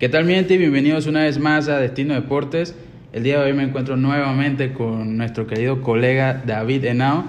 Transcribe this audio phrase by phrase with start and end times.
[0.00, 0.56] ¿Qué tal mi gente?
[0.56, 2.74] Bienvenidos una vez más a Destino Deportes.
[3.12, 7.24] El día de hoy me encuentro nuevamente con nuestro querido colega David Henao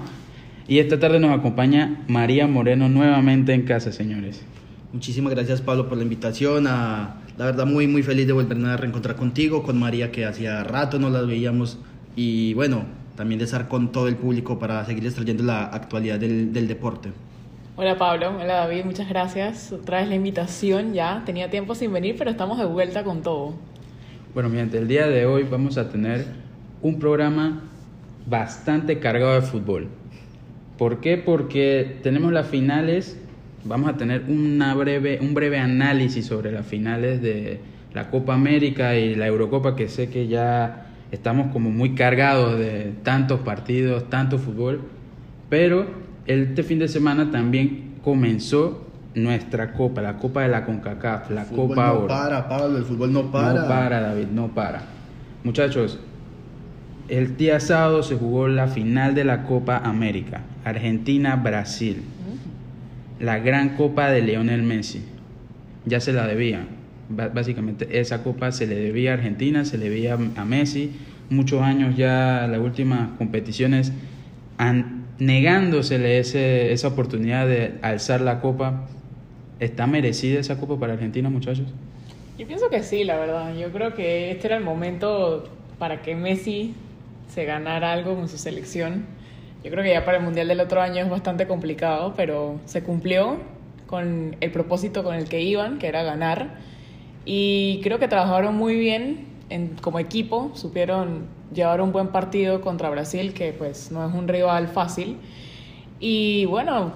[0.66, 4.40] y esta tarde nos acompaña María Moreno nuevamente en casa, señores.
[4.90, 6.66] Muchísimas gracias Pablo por la invitación.
[6.66, 10.64] A, la verdad muy muy feliz de volverme a reencontrar contigo, con María que hacía
[10.64, 11.78] rato no las veíamos
[12.16, 12.86] y bueno,
[13.16, 17.10] también de estar con todo el público para seguirles trayendo la actualidad del, del deporte.
[17.82, 19.72] Hola Pablo, hola David, muchas gracias.
[19.72, 21.24] Otra vez la invitación ya.
[21.26, 23.54] Tenía tiempo sin venir, pero estamos de vuelta con todo.
[24.34, 26.26] Bueno, mi gente, el día de hoy vamos a tener
[26.80, 27.62] un programa
[28.24, 29.88] bastante cargado de fútbol.
[30.78, 31.16] ¿Por qué?
[31.16, 33.20] Porque tenemos las finales,
[33.64, 37.58] vamos a tener una breve, un breve análisis sobre las finales de
[37.94, 42.92] la Copa América y la Eurocopa, que sé que ya estamos como muy cargados de
[43.02, 44.82] tantos partidos, tanto fútbol,
[45.48, 51.44] pero este fin de semana también comenzó nuestra copa, la copa de la CONCACAF, la
[51.44, 53.62] copa no para, Pablo, el fútbol no para.
[53.62, 54.82] No para, David, no para.
[55.44, 55.98] Muchachos,
[57.08, 62.02] el día sábado se jugó la final de la Copa América, Argentina-Brasil.
[63.20, 65.04] La gran copa de Lionel Messi.
[65.84, 66.66] Ya se la debía.
[67.08, 70.92] Básicamente esa copa se le debía a Argentina, se le debía a Messi.
[71.28, 73.92] Muchos años ya las últimas competiciones
[74.58, 78.86] han negándosele ese, esa oportunidad de alzar la copa.
[79.60, 81.66] ¿Está merecida esa copa para Argentina, muchachos?
[82.38, 83.54] Yo pienso que sí, la verdad.
[83.54, 85.44] Yo creo que este era el momento
[85.78, 86.74] para que Messi
[87.28, 89.04] se ganara algo con su selección.
[89.62, 92.82] Yo creo que ya para el Mundial del otro año es bastante complicado, pero se
[92.82, 93.38] cumplió
[93.86, 96.56] con el propósito con el que iban, que era ganar.
[97.24, 102.90] Y creo que trabajaron muy bien en, como equipo, supieron llevar un buen partido contra
[102.90, 105.16] Brasil, que pues no es un rival fácil.
[106.00, 106.92] Y bueno,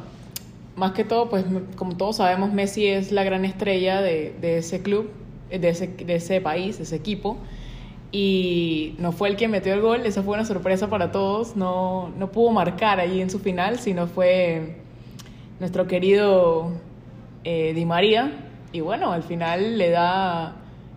[0.76, 1.44] más que todo, pues
[1.76, 5.10] como todos sabemos, Messi es la gran estrella de, de ese club,
[5.50, 7.36] de ese, de ese país, de ese equipo.
[8.12, 11.56] Y no fue el que metió el gol, esa fue una sorpresa para todos.
[11.56, 14.76] No, no pudo marcar ahí en su final, sino fue
[15.60, 16.72] nuestro querido
[17.44, 18.32] eh, Di María.
[18.72, 20.56] Y bueno, al final le da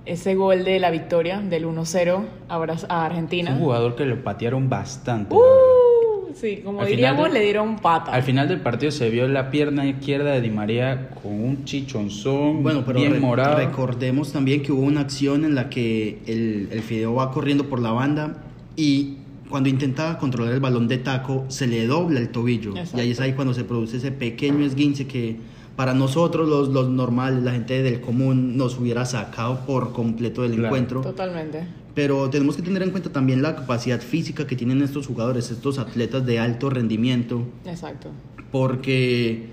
[0.10, 3.52] ese gol de la victoria del 1-0 a, Argentina.
[3.52, 5.36] un jugador que lo patearon bastante.
[5.36, 8.12] Uh, sí, como diríamos, le dieron pata.
[8.12, 12.64] Al final del partido se vio la pierna izquierda de Di María con un chichonzón
[12.64, 13.58] bueno, pero bien morado.
[13.58, 17.80] Recordemos también que hubo una acción en la que el, el Fideo va corriendo por
[17.80, 18.38] la banda
[18.76, 22.74] y cuando intenta controlar el balón de taco se le dobla el tobillo.
[22.96, 25.38] Y ahí es ahí cuando se produce ese pequeño esguince que
[25.80, 30.62] para nosotros los, los normales, la gente del común, nos hubiera sacado por completo del
[30.62, 31.00] encuentro.
[31.00, 31.64] Totalmente.
[31.96, 35.80] Pero tenemos que tener en cuenta también la capacidad física que tienen estos jugadores, estos
[35.80, 37.48] atletas de alto rendimiento.
[37.66, 38.10] Exacto.
[38.52, 39.46] Porque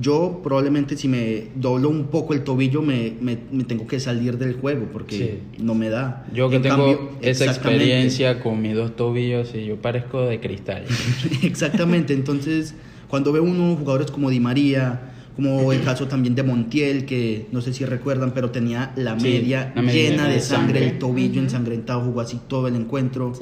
[0.00, 4.54] yo probablemente si me doblo un poco el tobillo me, me, tengo que salir del
[4.54, 6.26] juego porque no me da.
[6.34, 10.86] Yo que tengo esa experiencia con mis dos tobillos y yo parezco de cristal.
[11.44, 12.74] exactamente, entonces
[13.06, 17.60] cuando veo unos jugadores como Di María, como el caso también de Montiel, que no
[17.60, 22.40] sé si recuerdan, pero tenía la media, llena de sangre, el tobillo ensangrentado, jugó así
[22.48, 23.32] todo el encuentro.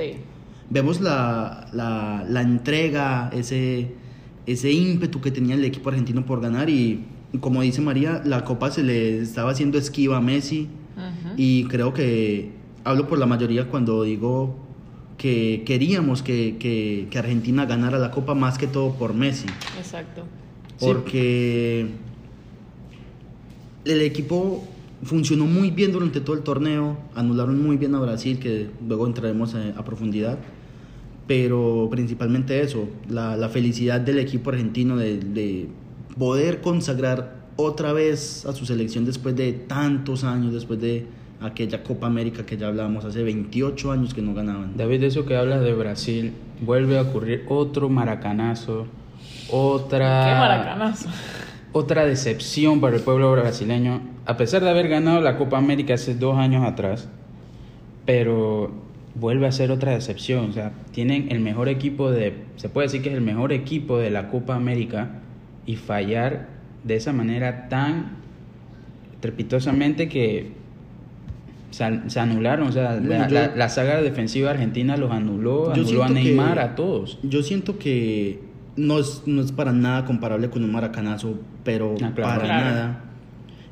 [0.69, 3.93] Vemos la, la, entrega, ese,
[4.45, 7.03] ese ímpetu que tenía el equipo argentino por ganar y
[7.41, 10.69] como dice María, la copa se le estaba haciendo esquiva a Messi.
[11.39, 12.51] Y creo que
[12.85, 14.55] hablo por la mayoría cuando digo
[15.17, 19.47] que queríamos que, que, que Argentina ganara la copa más que todo por Messi.
[19.79, 20.25] Exacto
[20.81, 21.87] porque
[23.85, 24.65] el equipo
[25.03, 29.55] funcionó muy bien durante todo el torneo, anularon muy bien a Brasil, que luego entraremos
[29.55, 30.39] a, profundidad,
[31.27, 35.69] pero principalmente eso, la, felicidad del equipo argentino de,
[36.19, 41.07] poder consagrar otra vez a su selección después de tantos años, después de
[41.43, 44.77] aquella Copa América que ya hablábamos hace 28 años que no ganaban.
[44.79, 46.33] David, eso que hablas de Brasil,
[46.65, 48.87] vuelve a ocurrir otro maracanazo
[49.51, 50.95] otra.
[51.73, 54.01] Otra decepción para el pueblo brasileño.
[54.25, 57.09] A pesar de haber ganado la Copa América hace dos años atrás,
[58.07, 58.73] pero
[59.15, 60.51] vuelve a ser otra decepción.
[60.51, 62.35] O sea, tienen el mejor equipo de.
[62.57, 65.11] Se puede decir que es el mejor equipo de la Copa América
[65.67, 66.49] y fallar
[66.85, 68.17] de esa manera tan
[69.21, 70.53] trepitosamente que
[71.71, 72.69] se, anularon.
[72.69, 77.19] O sea, la, saga defensiva argentina los anuló, anuló a Neymar, a todos.
[77.23, 78.46] Yo siento que
[78.77, 83.03] no es, no es para nada comparable con un maracanazo, pero ah, para nada.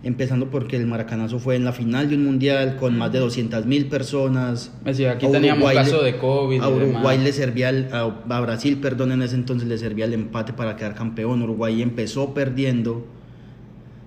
[0.02, 3.64] Empezando porque el maracanazo fue en la final de un mundial con más de 200
[3.64, 4.70] mil personas.
[4.84, 6.60] aquí teníamos caso de COVID.
[6.60, 10.76] A Uruguay le servía, a, Brasil, perdón, en ese entonces le servía el empate para
[10.76, 11.42] quedar campeón.
[11.42, 13.06] Uruguay empezó perdiendo.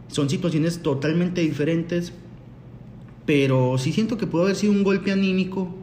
[0.07, 2.13] Son situaciones totalmente diferentes,
[3.25, 5.73] pero sí siento que pudo haber sido un golpe anímico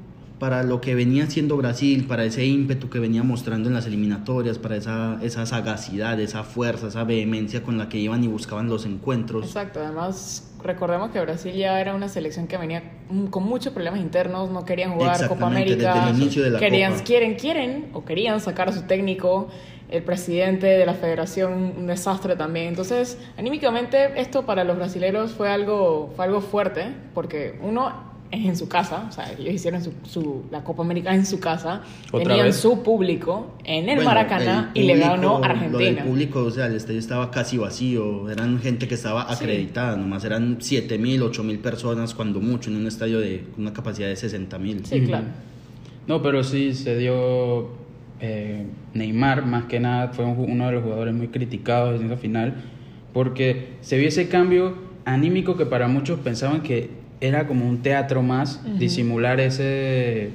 [0.45, 4.59] para lo que venía siendo Brasil, para ese ímpetu que venía mostrando en las eliminatorias,
[4.59, 8.85] para esa, esa sagacidad, esa fuerza, esa vehemencia con la que iban y buscaban los
[8.85, 9.47] encuentros.
[9.47, 12.83] Exacto, además recordemos que Brasil ya era una selección que venía
[13.31, 16.13] con muchos problemas internos, no querían jugar Copa América,
[16.59, 19.49] querían, quieren, quieren o querían sacar a su técnico,
[19.89, 22.67] el presidente de la federación, un desastre también.
[22.67, 28.13] Entonces, anímicamente esto para los brasileños fue algo, fue algo fuerte, porque uno
[28.43, 32.53] en su casa, o sea, ellos hicieron su, la Copa América en su casa, tenían
[32.53, 36.03] su público en el Maracaná y le ganó Argentina.
[36.03, 40.25] el público, o sea, el estadio estaba casi vacío, eran gente que estaba acreditada, nomás
[40.25, 44.17] eran 7 mil, 8 mil personas, cuando mucho, en un estadio de una capacidad de
[44.17, 44.85] 60 mil.
[44.85, 45.27] Sí, claro.
[46.07, 47.69] No, pero sí se dio
[48.21, 52.55] eh, Neymar, más que nada, fue uno de los jugadores muy criticados en esa final,
[53.13, 58.23] porque se vio ese cambio anímico que para muchos pensaban que era como un teatro
[58.23, 60.31] más, disimular ese,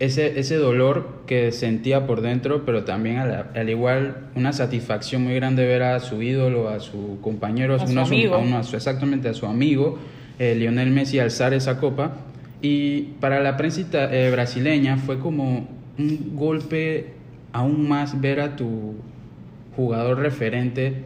[0.00, 5.66] ese, ese dolor que sentía por dentro, pero también al, igual una satisfacción muy grande
[5.66, 8.42] ver a su ídolo, a su compañero, a, su amigo.
[8.72, 9.98] exactamente a su amigo,
[10.38, 12.12] eh, Lionel Messi, alzar esa copa.
[12.62, 15.68] Y para la prensa eh, brasileña fue como
[15.98, 17.08] un golpe
[17.52, 18.94] aún más ver a tu
[19.76, 21.04] jugador referente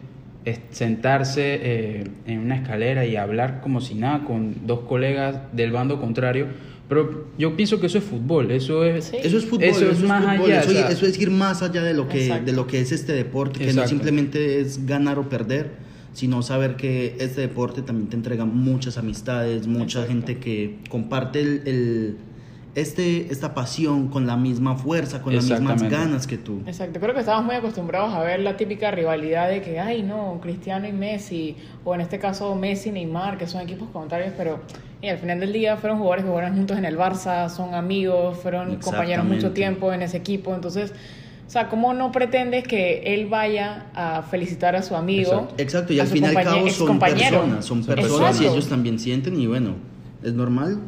[0.71, 6.01] sentarse eh, en una escalera y hablar como si nada con dos colegas del bando
[6.01, 6.47] contrario.
[6.89, 10.25] Pero yo pienso que eso es fútbol, eso es, eso es fútbol, eso, es más
[10.25, 10.61] allá.
[10.61, 13.73] Eso, es ir más allá de lo que, de lo que es este deporte, que
[13.73, 15.71] no simplemente es ganar o perder,
[16.13, 22.19] sino saber que este deporte también te entrega muchas amistades, mucha gente que comparte el
[22.77, 26.61] este, esta pasión con la misma fuerza, con las mismas ganas que tú.
[26.67, 30.39] Exacto, creo que estamos muy acostumbrados a ver la típica rivalidad de que, ay, no,
[30.43, 34.61] Cristiano y Messi, o en este caso Messi y Neymar, que son equipos contrarios, pero
[35.01, 38.37] y al final del día fueron jugadores que jugaron juntos en el Barça, son amigos,
[38.37, 40.93] fueron compañeros mucho tiempo en ese equipo, entonces...
[41.47, 45.47] O sea, ¿cómo no pretendes que él vaya a felicitar a su amigo?
[45.59, 49.41] Exacto, y al final y al cabo son personas, son personas y ellos también sienten
[49.41, 49.75] y bueno,
[50.25, 50.81] es normal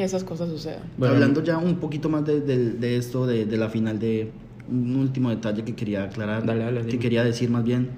[0.00, 0.82] que esas cosas sucedan.
[1.00, 4.30] Hablando ya un poquito más de, de, esto, de, de, la final, de
[4.70, 6.42] un último detalle que quería aclarar,
[6.86, 7.90] que quería decir más bien,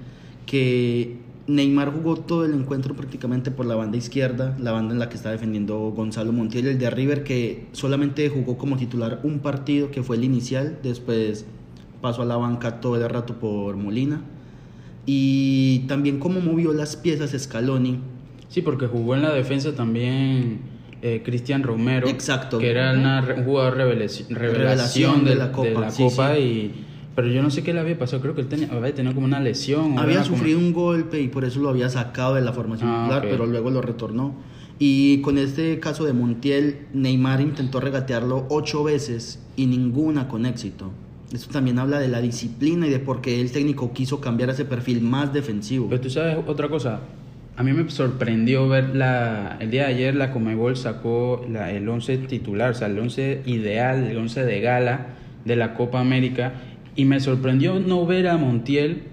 [0.45, 1.17] que
[1.47, 5.15] Neymar jugó todo el encuentro prácticamente por la banda izquierda, la banda en la que
[5.15, 10.03] está defendiendo Gonzalo Montiel, el de River, que solamente jugó como titular un partido, que
[10.03, 11.45] fue el inicial, después
[12.01, 14.21] pasó a la banca todo el rato por Molina.
[15.05, 17.99] Y también cómo movió las piezas Scaloni.
[18.49, 20.72] Sí, porque jugó en la defensa también
[21.05, 22.59] eh, Cristian Romero, Exacto.
[22.59, 26.71] que era un jugador revelación, de, la Copa, y
[27.13, 29.27] pero yo no sé qué le había pasado, creo que él tenía, había tenido como
[29.27, 29.99] una lesión.
[29.99, 33.27] Había sufrido un golpe y por eso lo había sacado de la formación ah, titular,
[33.29, 34.33] pero luego lo retornó.
[34.79, 40.91] Y con este caso de Montiel, Neymar intentó regatearlo ocho veces y ninguna con éxito.
[41.33, 44.63] Esto también habla de la disciplina y de por qué el técnico quiso cambiar ese
[44.63, 45.89] perfil más defensivo.
[45.89, 47.01] Pero tú sabes otra cosa,
[47.55, 51.87] a mí me sorprendió ver la, el día de ayer la Comebol sacó la, el
[51.87, 55.07] 11 titular, o sea, el 11 ideal, el 11 de gala
[55.45, 56.53] de la Copa América
[56.95, 59.03] y me sorprendió no ver a Montiel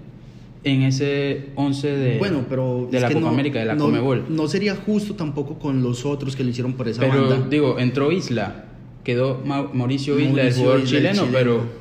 [0.63, 4.25] en ese 11 de, bueno, pero de la Copa América, de la no, Comebol.
[4.29, 7.47] No sería justo tampoco con los otros que lo hicieron por esa pero, banda.
[7.47, 8.65] digo, entró Isla,
[9.03, 11.80] quedó Mauricio Isla, el jugador chileno, pero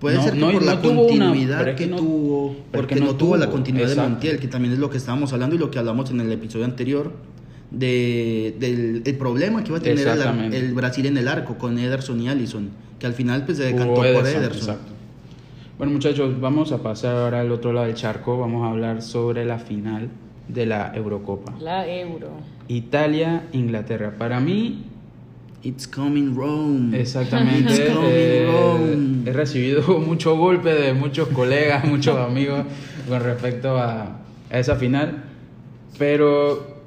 [0.00, 4.38] Puede ser que por la continuidad que tuvo, porque no, tuvo, la continuidad de Montiel,
[4.38, 7.12] que también es lo que estábamos hablando y lo que hablamos en el episodio anterior,
[7.70, 10.08] de, del el problema que iba a tener
[10.54, 13.94] el, Brasil en el arco con Ederson y Allison, que al final pues se decantó
[13.94, 14.76] por Ederson.
[15.78, 19.44] Bueno muchachos, vamos a pasar ahora al otro lado del charco, vamos a hablar sobre
[19.44, 20.10] la final
[20.48, 21.54] de la Eurocopa.
[21.60, 22.30] La Euro.
[22.68, 24.14] Italia, Inglaterra.
[24.18, 24.84] Para mí
[25.62, 26.94] It's coming Rome.
[26.94, 27.72] Exactamente.
[27.72, 32.64] It's coming eh, He recibido mucho golpe de muchos colegas, muchos amigos
[33.08, 34.18] con respecto a,
[34.50, 35.24] esa final,
[35.98, 36.78] pero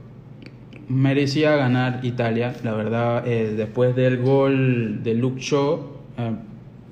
[0.87, 5.79] merecía ganar Italia, la verdad, eh, después del gol de Luke Shaw,
[6.17, 6.31] eh,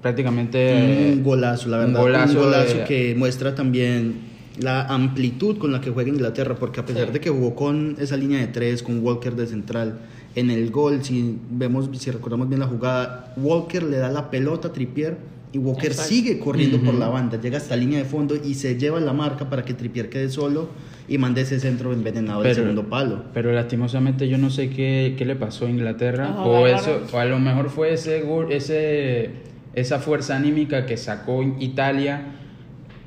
[0.02, 1.14] prácticamente...
[1.14, 2.02] Un golazo, la verdad.
[2.30, 7.12] Un golazo, que muestra también la amplitud con la que juega Inglaterra, porque a pesar
[7.12, 10.00] de que jugó con esa línea de tres, con Walker de central,
[10.40, 14.70] en el gol, si vemos, si recordamos bien la jugada, Walker le da la pelota
[14.70, 15.18] a Trippier
[15.52, 18.78] y Walker sigue corriendo por la banda, llega hasta la línea de fondo y se
[18.78, 20.70] lleva la marca para que Trippier quede solo
[21.08, 23.24] y mande ese centro envenenado del segundo palo.
[23.34, 27.26] Pero lastimosamente yo no sé qué, qué le pasó a Inglaterra o, eso, o a
[27.26, 29.30] lo mejor fue ese, ese,
[29.74, 32.36] esa fuerza anímica que sacó Italia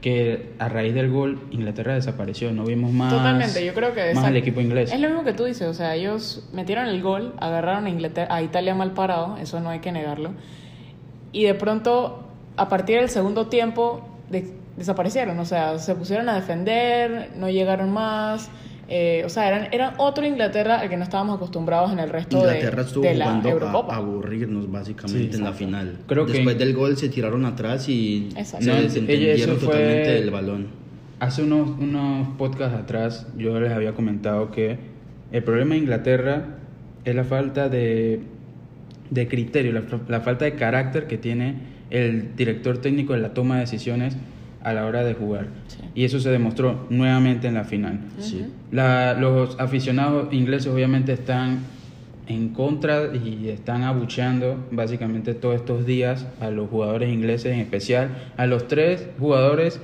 [0.03, 4.27] que a raíz del gol Inglaterra desapareció, no vimos más, Totalmente, yo creo que más
[4.27, 4.93] el equipo inglés.
[4.93, 8.35] Es lo mismo que tú dices, o sea, ellos metieron el gol, agarraron a, Inglaterra,
[8.35, 10.33] a Italia mal parado, eso no hay que negarlo,
[11.33, 14.03] y de pronto, a partir del segundo tiempo,
[14.77, 18.51] desaparecieron, o sea, se pusieron a defender, no llegaron más.
[18.95, 22.37] Eh, o sea, eran, eran otro Inglaterra al que no estábamos acostumbrados en el resto
[22.41, 23.95] Inglaterra de, estuvo de la jugando Eurocopa.
[23.95, 25.97] A aburrirnos básicamente en la final.
[26.07, 26.65] Creo Después que...
[26.65, 28.67] del gol se tiraron atrás y Exacto.
[28.67, 30.67] se No, desentendieron fue- totalmente del balón.
[31.21, 34.77] Hace unos, unos podcasts atrás yo les había comentado que
[35.33, 36.59] el problema de Inglaterra
[37.07, 38.21] es la falta de,
[39.09, 41.55] de criterio, la, la falta de carácter que tiene
[41.89, 44.19] el director técnico en la toma de decisiones
[44.65, 45.47] a la hora de jugar.
[45.69, 45.79] Sí.
[45.95, 48.01] Y eso se demostró nuevamente en la final.
[48.19, 48.47] Sí.
[48.71, 51.61] La- los aficionados ingleses obviamente están
[52.29, 58.11] en contra y están abucheando básicamente todos estos días a los jugadores ingleses, en especial
[58.37, 59.81] a los tres jugadores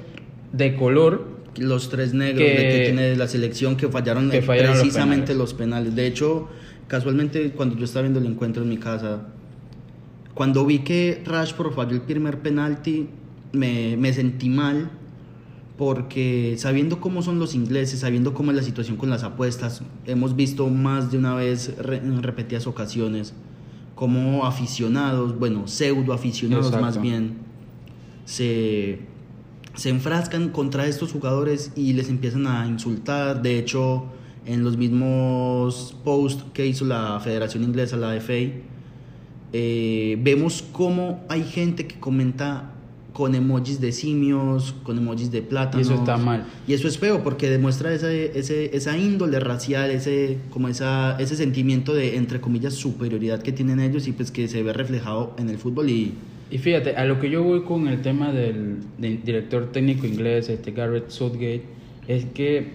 [0.53, 4.71] de color Los tres negros Que- de que tiene la selección que fallaron, que fallaron
[4.73, 5.37] los precisamente penales.
[5.39, 5.97] los penales.
[5.97, 6.49] De hecho,
[6.87, 9.23] casualmente cuando yo estaba viendo el encuentro en mi casa,
[10.35, 13.09] cuando vi que Rashford falló el primer penalti,
[13.53, 14.91] me, me sentí mal
[15.79, 20.35] porque sabiendo cómo son los ingleses, sabiendo cómo es la situación con las apuestas, hemos
[20.35, 23.33] visto más de una vez en repetidas ocasiones
[23.95, 26.85] como aficionados, bueno, pseudo aficionados Exacto.
[26.85, 27.39] más bien,
[28.25, 29.01] se,
[29.75, 33.41] se enfrascan contra estos jugadores y les empiezan a insultar.
[33.43, 34.05] De hecho,
[34.47, 38.35] en los mismos posts que hizo la Federación Inglesa, la FA,
[39.53, 42.75] eh, vemos cómo hay gente que comenta
[43.19, 45.89] con emojis de simios, con emojis de plátanos.
[45.89, 46.47] Y eso está mal.
[46.69, 51.35] Y eso es feo porque demuestra ese, ese, esa índole racial, ese, como esa, ese
[51.35, 55.51] sentimiento de, entre comillas, superioridad que tienen ellos y pues que se ve reflejado en
[55.51, 56.13] el fútbol y...
[56.49, 60.49] Y fíjate, a lo que yo voy con el tema del, del director técnico inglés,
[60.49, 61.65] este Garrett Southgate,
[62.07, 62.69] es que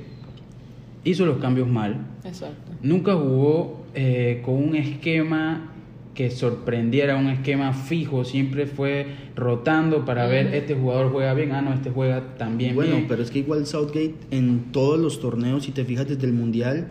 [1.05, 2.05] hizo los cambios mal.
[2.25, 2.73] Exacto.
[2.81, 5.69] Nunca jugó eh, con un esquema
[6.13, 8.24] que sorprendiera, un esquema fijo.
[8.24, 12.96] Siempre fue rotando para ver, este jugador juega bien, ah, no, este juega también bueno,
[12.98, 13.08] bien.
[13.08, 16.89] pero es que igual Southgate en todos los torneos, si te fijas desde el Mundial,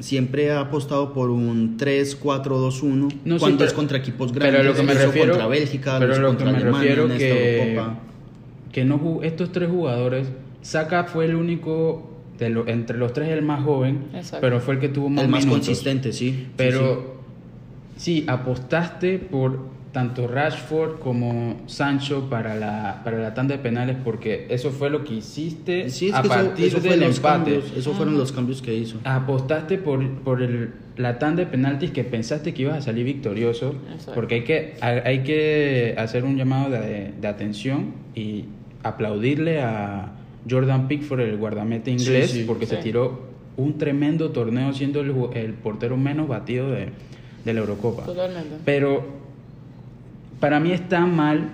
[0.00, 4.66] siempre ha apostado por un 3-4-2-1 No, sí, cuando pero- es contra equipos pero grandes.
[4.66, 7.90] lo que me refiero- contra Bélgica, lo pero que me Alemania refiero que-
[8.72, 10.28] que no jugó, estos tres jugadores,
[10.60, 14.38] Saka fue el único, de lo- entre los tres el más joven, Exacto.
[14.42, 15.66] pero fue el que tuvo más El más minutos.
[15.66, 16.30] consistente, sí.
[16.30, 17.17] sí, Pero
[17.98, 24.46] sí, apostaste por tanto Rashford como Sancho para la, para la tanda de penales porque
[24.50, 26.10] eso fue lo que hiciste sí.
[26.12, 27.22] A que eso- partir eso fue del empate.
[27.22, 28.98] cambios, Esos fueron los cambios que hizo.
[29.04, 33.74] Apostaste por, por el, la tanda de penaltis que pensaste que ibas a salir victorioso
[33.92, 34.12] Exacto.
[34.14, 38.44] porque hay que, hay que hacer un llamado de, de atención y
[38.82, 40.12] aplaudirle a
[40.48, 43.26] Jordan Pickford, el guardameta inglés, sí, porque se tiró
[43.56, 46.90] un tremendo torneo siendo el, el portero menos batido de,
[47.48, 48.04] de la Eurocopa.
[48.04, 48.56] Totalmente.
[48.64, 49.04] Pero
[50.40, 51.50] para mí está mal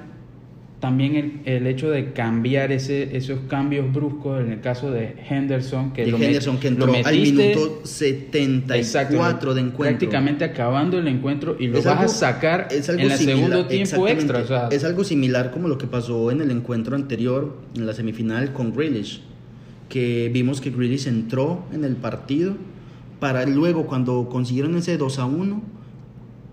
[0.80, 5.92] también el, el hecho de cambiar ese, esos cambios bruscos en el caso de Henderson,
[5.94, 9.98] que De lo met- Henderson que lo entró al metiste- minuto 74 Exacto, de encuentro.
[9.98, 13.16] Prácticamente acabando el encuentro y lo Es vas algo- a sacar es algo en el
[13.16, 14.38] similar- segundo tiempo extra.
[14.40, 17.94] O sea, es algo similar como lo que pasó en el encuentro anterior, en la
[17.94, 19.22] semifinal con Grealish,
[19.88, 22.56] que vimos que Grealish entró en el partido
[23.20, 25.62] para luego cuando consiguieron ese 2 a 1,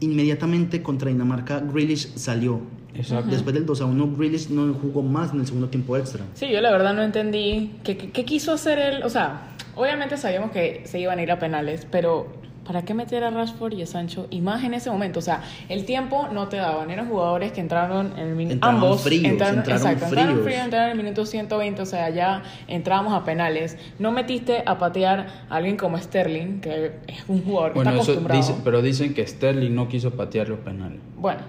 [0.01, 2.60] inmediatamente contra Dinamarca Grealish salió.
[2.93, 3.31] Exacto.
[3.31, 6.25] Después del 2 a 1 Grealish no jugó más en el segundo tiempo extra.
[6.34, 9.03] Sí, yo la verdad no entendí qué, qué- qué quiso hacer él.
[9.03, 12.27] O sea, obviamente sabíamos que se iban a ir a penales, pero
[12.71, 14.27] ¿para qué meter a Rashford y a Sancho?
[14.29, 15.19] Y más en ese momento.
[15.19, 16.89] O sea, el tiempo no te daban.
[16.89, 18.53] Eran jugadores que entraron en el minuto.
[18.53, 20.45] Entraron Ambos fríos, entraron exacto, entraron fríos.
[20.45, 21.81] fríos, entraron en el minuto 120.
[21.81, 23.77] O sea, ya entrábamos a penales.
[23.99, 28.01] No metiste a patear a alguien como Sterling, que es un jugador que bueno, está
[28.03, 28.39] eso acostumbrado.
[28.41, 30.99] dice- pero dicen que Sterling no quiso patear los penales.
[31.17, 31.41] Bueno,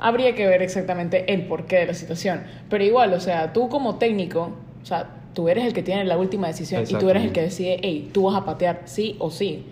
[0.00, 2.42] habría que ver exactamente el porqué de la situación.
[2.68, 6.18] Pero igual, o sea, tú como técnico, o sea, tú eres el que tiene la
[6.18, 9.30] última decisión y tú eres el que decide, hey, tú vas a patear sí o
[9.30, 9.64] sí.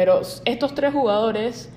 [0.00, 1.70] Pero estos tres jugadores,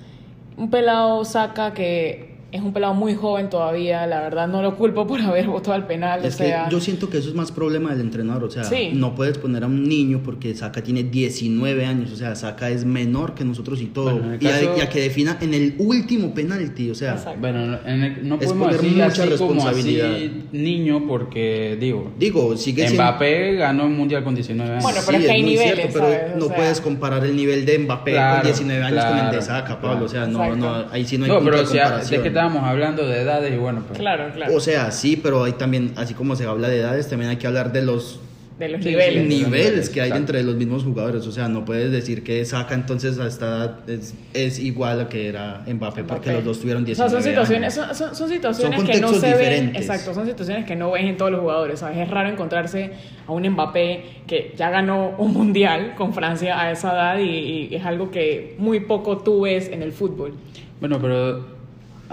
[0.56, 5.06] un pelado saca que es un pelado muy joven todavía, la verdad no lo culpo
[5.08, 6.66] por haber votado al penal, Es o sea...
[6.66, 8.90] que yo siento que eso es más problema del entrenador, o sea, Sí.
[8.94, 12.84] no puedes poner a un niño porque Saka tiene 19 años, o sea, Saka es
[12.84, 15.36] menor que nosotros y todo, Bueno, en el y, a, caso- y a que defina
[15.40, 17.40] en el último penalti, o sea, Exacto.
[17.40, 20.14] Bueno, no- en el- no Es podemos poner decir mucha así como responsabilidad.
[20.14, 23.02] así niño porque, digo, digo, sigue siendo...
[23.02, 24.82] Mbappé ganó un mundial con 19 años.
[24.84, 26.20] Bueno, pero es que hay niveles, pero ¿sabes?
[26.34, 29.30] O no sea- puedes comparar el nivel de Mbappé Claro, con 19 años con el
[29.32, 29.80] de Saka, claro.
[29.82, 32.22] Pablo, o sea, no, no, ahí sí no hay No, punto pero de es comparación.
[32.22, 33.98] que estábamos hablando de edades y bueno, pues.
[33.98, 34.54] Claro, claro.
[34.54, 37.46] O sea, sí, pero hay también, así como se habla de edades, también hay que
[37.46, 38.20] hablar de los
[38.58, 39.26] de los niveles.
[39.26, 41.26] niveles que hay entre los mismos jugadores.
[41.26, 45.64] O sea, no puedes decir que Saca entonces hasta es, es igual a que era
[45.66, 49.74] Mbappé, porque los dos tuvieron 19 son situaciones, Son, son, situaciones que no se ven.
[49.74, 51.80] Exacto, son situaciones que no ves en todos los jugadores.
[51.80, 51.98] ¿sabes?
[51.98, 52.92] Es raro encontrarse
[53.26, 57.74] a un Mbappé que ya ganó un mundial con Francia a esa edad y, y
[57.74, 60.32] es algo que muy poco tú ves en el fútbol.
[60.78, 61.53] Bueno, pero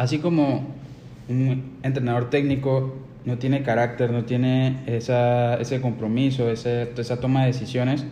[0.01, 0.67] así como
[1.29, 7.47] un entrenador técnico no tiene carácter, no tiene esa, ese compromiso, ese, esa toma de
[7.47, 8.03] decisiones,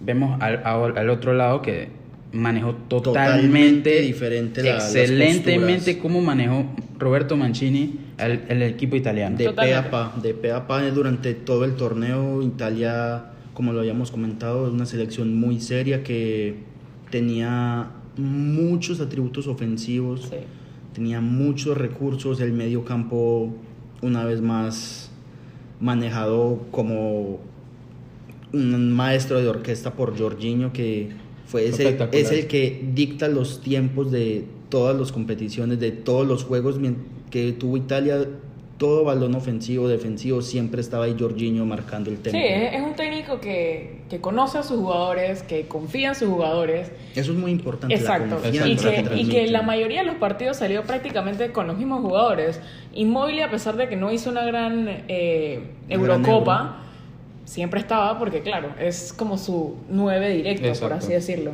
[0.00, 1.88] vemos al, al otro lado que
[2.32, 6.64] manejó totalmente, diferente la, excelentemente cómo manejó
[6.98, 9.36] Roberto Mancini el, el equipo italiano.
[9.36, 13.80] De pe a pa, de pe a pa durante todo el torneo Italia, como lo
[13.80, 16.54] habíamos comentado, es una selección muy seria que
[17.10, 20.30] tenía muchos atributos ofensivos,
[21.00, 23.54] tenía muchos recursos, el medio campo
[24.02, 25.10] una vez más
[25.80, 27.40] manejado como
[28.52, 31.08] un maestro de orquesta por Jorginho que
[31.46, 36.44] fue ese, es el que dicta los tiempos de todas las competiciones, de todos los
[36.44, 36.78] juegos
[37.30, 38.28] que tuvo Italia
[38.80, 42.38] todo balón ofensivo, defensivo, siempre estaba ahí Jorginho marcando el tempo.
[42.38, 46.90] Sí, es un técnico que, que, conoce a sus jugadores, que confía en sus jugadores.
[47.14, 47.94] Eso es muy importante.
[47.94, 48.40] Exacto.
[48.50, 52.58] y, que, y que la mayoría de los partidos salió prácticamente con los mismos jugadores.
[52.94, 55.60] Inmóvil, a pesar de que no hizo una gran eh,
[55.90, 56.78] Eurocopa,
[57.44, 61.52] siempre estaba, porque claro, es como su nueve directo, por así decirlo.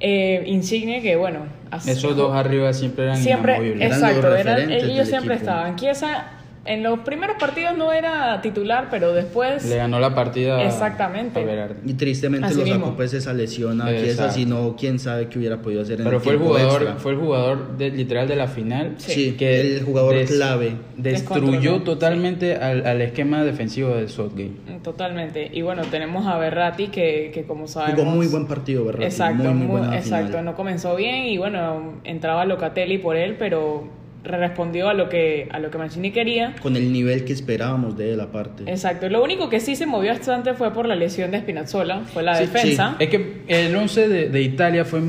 [0.00, 1.40] Eh, Insigne, que bueno.
[1.86, 5.76] Esos dos arriba siempre eran siempre, Exacto, eran, ellos siempre estaban.
[5.76, 6.33] Chiesa
[6.66, 9.64] en los primeros partidos no era titular, pero después...
[9.66, 11.44] Le ganó la partida Exactamente.
[11.84, 15.60] y tristemente lo sacó pues esa lesión a Chiesa, si no, quién sabe qué hubiera
[15.60, 18.46] podido hacer en pero el fue el jugador, fue el jugador de, literal de la
[18.46, 18.94] final.
[18.96, 20.76] Sí, que el jugador clave.
[20.96, 24.52] Destruyó totalmente al, al, esquema defensivo del Southgate.
[24.82, 25.50] Totalmente.
[25.52, 28.00] Y bueno, tenemos a Berratti que, que como sabemos...
[28.00, 29.04] Jugó muy buen partido Berratti.
[29.04, 30.42] Exacto, muy, exacto.
[30.42, 33.84] No comenzó bien y bueno, entraba Locatelli por él, pero
[34.24, 36.54] respondió a lo que a lo que Mancini quería.
[36.62, 38.64] Con el nivel que esperábamos de él aparte.
[38.66, 39.08] Exacto.
[39.08, 42.38] Lo único que sí se movió bastante fue por la lesión de Spinazzola, fue la
[42.38, 42.96] defensa.
[42.98, 45.02] Es que el 11 de, Italia fue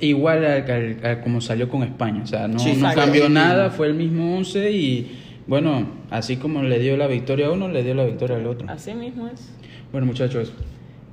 [0.00, 4.36] igual a, como salió con España, o sea, no, no cambió nada, fue el mismo
[4.36, 8.36] 11 y bueno, así como le dio la victoria a uno, le dio la victoria
[8.36, 8.68] al otro.
[8.68, 9.48] Así mismo es.
[9.92, 10.52] Bueno, muchachos,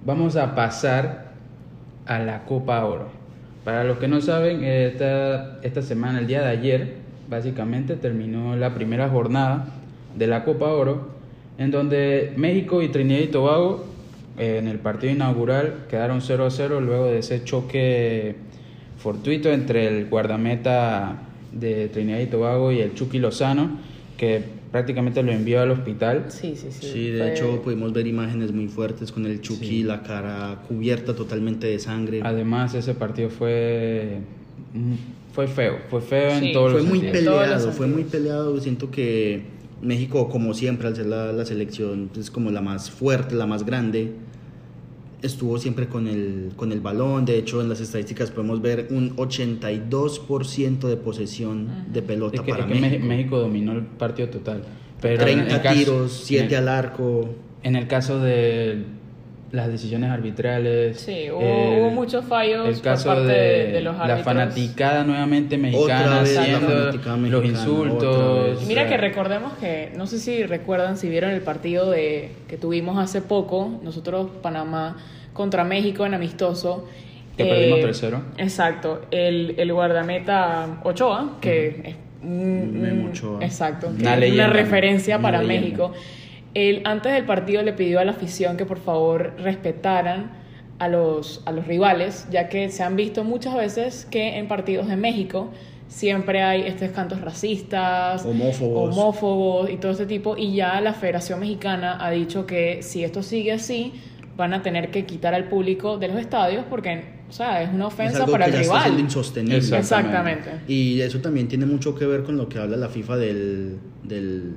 [0.05, 1.33] vamos a pasar
[2.05, 3.09] a la Copa Oro.
[3.63, 8.73] Para los que no saben, esta, esta semana, el día de ayer, básicamente terminó la
[8.73, 9.67] primera jornada
[10.17, 11.09] de la Copa Oro,
[11.57, 13.85] en donde México y Trinidad y Tobago
[14.37, 18.35] eh, en el partido inaugural quedaron 0 a 0 luego de ese choque
[18.97, 23.77] fortuito entre el guardameta de Trinidad y Tobago y el Chucky Lozano,
[24.17, 26.25] que prácticamente lo envió al hospital.
[26.29, 26.87] Sí, sí, sí.
[26.87, 31.67] Sí, de hecho pudimos ver imágenes muy fuertes con el Chucky, la cara cubierta totalmente
[31.67, 32.21] de sangre.
[32.23, 34.19] Además, ese partido fue
[35.33, 38.59] fue feo, fue feo en todos fue muy peleado, fue muy peleado.
[38.59, 39.41] Siento que
[39.81, 44.11] México, como siempre, al ser la, selección, es como la más fuerte, la más grande,
[45.23, 47.25] estuvo siempre con el, con el balón.
[47.25, 53.03] De hecho, en las estadísticas podemos ver un 82% de posesión de pelota para México.
[53.03, 54.63] México dominó el partido total.
[55.01, 57.33] Pero 30 tiros, 7 al arco.
[57.63, 58.83] En el caso de
[59.53, 60.99] las decisiones arbitrales.
[60.99, 64.17] Sí, hubo, muchos fallos el caso por parte de, los árbitros.
[64.17, 68.63] La fanaticada nuevamente mexicana haciendo los insultos.
[68.63, 72.57] Y mira que recordemos que, no sé si recuerdan, si vieron el partido de que
[72.57, 74.97] tuvimos hace poco, nosotros Panamá
[75.33, 76.87] contra México en amistoso.
[77.37, 78.15] Que perdimos 3-0.
[78.15, 79.01] Eh, exacto.
[79.11, 83.45] El, el guardameta Ochoa, que es un, Ochoa.
[83.45, 83.91] Exacto.
[83.99, 85.93] una, referencia para México
[86.53, 90.31] él antes del partido le pidió a la afición que por favor respetaran
[90.79, 94.87] a los, a los rivales, ya que se han visto muchas veces que en partidos
[94.87, 95.49] de México
[95.87, 98.97] siempre hay estos cantos racistas, homófobos.
[98.97, 103.21] homófobos y todo ese tipo, y ya la Federación Mexicana ha dicho que si esto
[103.21, 103.93] sigue así,
[104.35, 107.87] van a tener que quitar al público de los estadios porque, o sea, es una
[107.87, 108.99] ofensa para el rival.
[108.99, 109.77] insostenible.
[109.77, 110.49] Exactamente.
[110.67, 114.55] Y eso también tiene mucho que ver con lo que habla la FIFA del, del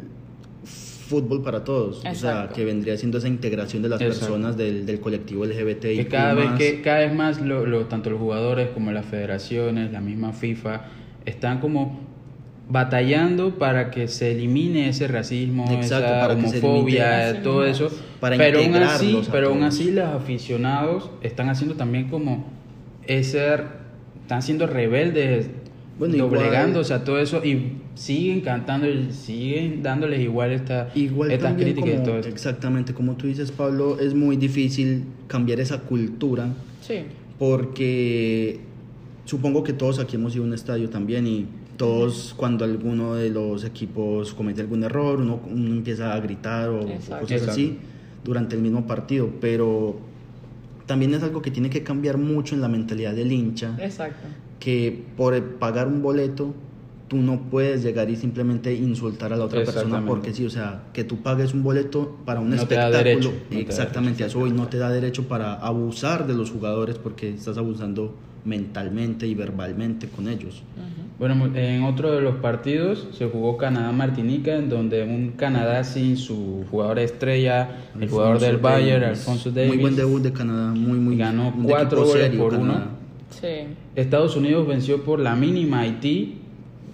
[1.07, 5.01] fútbol para todos, o sea, que vendría siendo esa integración de las personas del, del,
[5.01, 5.85] colectivo LGBT.
[5.85, 9.93] Y que cada vez que cada vez más lo, tanto los jugadores como las federaciones,
[9.93, 10.85] la misma FIFA
[11.25, 12.01] están como
[12.69, 19.23] batallando para que se elimine ese racismo, esa homofobia, todo eso, para pero aún así,
[19.31, 22.47] pero aún así los aficionados están haciendo también como
[23.07, 23.55] ese
[24.23, 25.51] están siendo rebeldes
[25.99, 31.55] bueno, doblegándose a todo eso y siguen cantando y siguen dándoles igual esta, igual estas
[31.55, 36.49] críticas y todo Exactamente, como tú dices, Pablo, es muy difícil cambiar esa cultura.
[36.83, 37.01] Sí.
[37.39, 38.61] Porque
[39.25, 43.31] supongo que todos aquí hemos ido a un estadio también y todos cuando alguno de
[43.31, 46.87] los equipos comete algún error, uno, empieza a gritar o,
[47.21, 47.79] cosas así
[48.25, 49.99] durante el mismo partido, pero
[50.87, 53.77] también es algo que tiene que cambiar mucho en la mentalidad del hincha.
[53.79, 54.27] Exacto.
[54.59, 56.55] Que por pagar un boleto
[57.09, 60.83] tú no puedes llegar y simplemente insultar a la otra persona porque sí, o sea,
[60.93, 65.29] que tú pagues un boleto para un espectáculo, exactamente eso y no te da derecho
[65.29, 68.15] para abusar de los jugadores porque estás abusando
[68.45, 70.63] mentalmente y verbalmente con ellos.
[71.19, 76.65] Bueno, en otro de los partidos se jugó Canadá-Martinica, en donde un Canadá sin su
[76.71, 79.71] jugador estrella, el jugador del Bayern, Alfonso Davis.
[79.71, 82.96] Muy buen debut de Canadá, muy, muy Ganó cuatro goles por uno.
[83.95, 86.39] Estados Unidos venció por la mínima Haití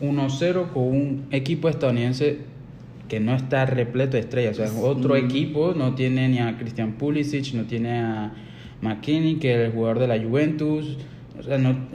[0.00, 2.38] 1-0 con un equipo estadounidense
[3.08, 4.58] que no está repleto de estrellas.
[4.58, 8.32] O sea, otro equipo no tiene ni a Christian Pulisic, no tiene a
[8.80, 10.96] McKinney, que es el jugador de la Juventus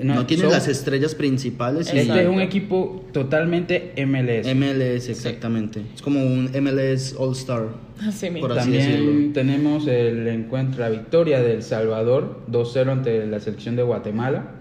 [0.04, 1.94] no, tiene las estrellas principales.
[1.94, 4.54] Este es un equipo totalmente MLS.
[4.56, 5.82] MLS, exactamente.
[5.96, 7.68] Es como un MLS All-Star.
[8.02, 13.84] Así También tenemos el encuentro, la victoria de El Salvador, 2-0 ante la selección de
[13.84, 14.52] Guatemala.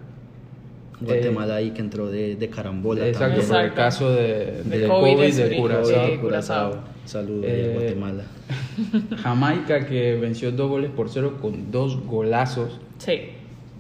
[1.01, 3.07] Guatemala ahí que entró de, de carambola.
[3.07, 6.97] Exacto, por el caso de, de, COVID, de Curazao.
[7.05, 8.25] Saludos de eh, Guatemala.
[9.23, 12.81] Jamaica que venció dos goles por cero con dos golazos.
[12.99, 13.36] Sí.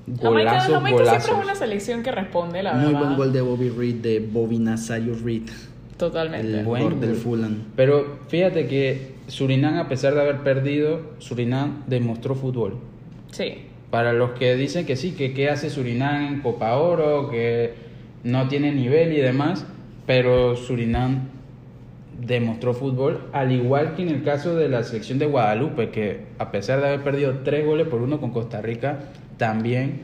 [0.06, 3.00] Golazo, Jamaica, siempre es una selección que responde, la Muy verdad.
[3.00, 5.48] buen gol de Bobby Reed, de Bobby Nazario Reed.
[5.96, 6.60] Totalmente.
[6.60, 7.64] El buen del Fulham.
[7.74, 12.76] Pero fíjate que Surinam, a pesar de haber perdido, Surinam demostró fútbol.
[13.32, 13.62] Sí.
[13.90, 17.74] Para los que dicen que sí, que qué hace Surinam en Copa Oro, que
[18.22, 19.64] no tiene nivel y demás,
[20.06, 21.28] pero Surinam
[22.20, 26.50] demostró fútbol, al igual que en el caso de la selección de Guadalupe, que a
[26.50, 29.00] pesar de haber perdido tres goles por uno con Costa Rica,
[29.36, 30.02] también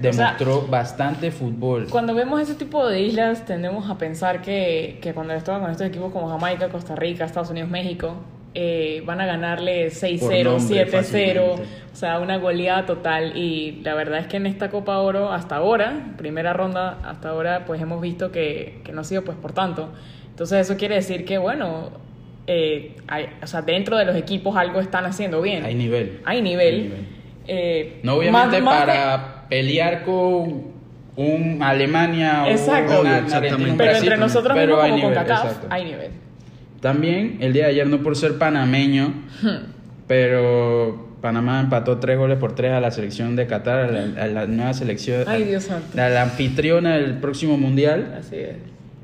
[0.00, 1.86] demostró bastante fútbol.
[1.90, 5.86] Cuando vemos ese tipo de islas, tendemos a pensar que, que cuando estaban con estos
[5.86, 8.14] equipos como Jamaica, Costa Rica, Estados Unidos, México,
[8.52, 11.60] eh, van a ganarle 6-0, 7-0, o
[11.96, 13.36] sea, una goleada total.
[13.36, 17.64] Y la verdad es que en esta Copa Oro, hasta ahora, primera ronda, hasta ahora,
[17.64, 19.90] pues hemos visto que, que no ha sido pues por tanto.
[20.30, 21.90] Entonces eso quiere decir que, bueno,
[22.46, 22.96] eh,
[23.42, 25.64] o sea, dentro de los equipos algo están haciendo bien.
[25.64, 26.20] Hay nivel.
[26.24, 26.74] Hay nivel.
[26.74, 27.19] Hay nivel.
[27.52, 30.70] Eh, no obviamente para pelear con
[31.16, 35.18] un Alemania o una Argentina, pero entre nosotros pero hay nivel,
[35.68, 36.10] hay nivel.
[36.80, 39.14] También el día de ayer, no por ser panameño,
[40.06, 44.72] pero Panamá empató tres goles por tres a la selección de Qatar, a la, nueva
[44.72, 46.00] selección, Ay, Dios santo.
[46.00, 48.16] a la anfitriona del próximo mundial.
[48.16, 48.56] Así es.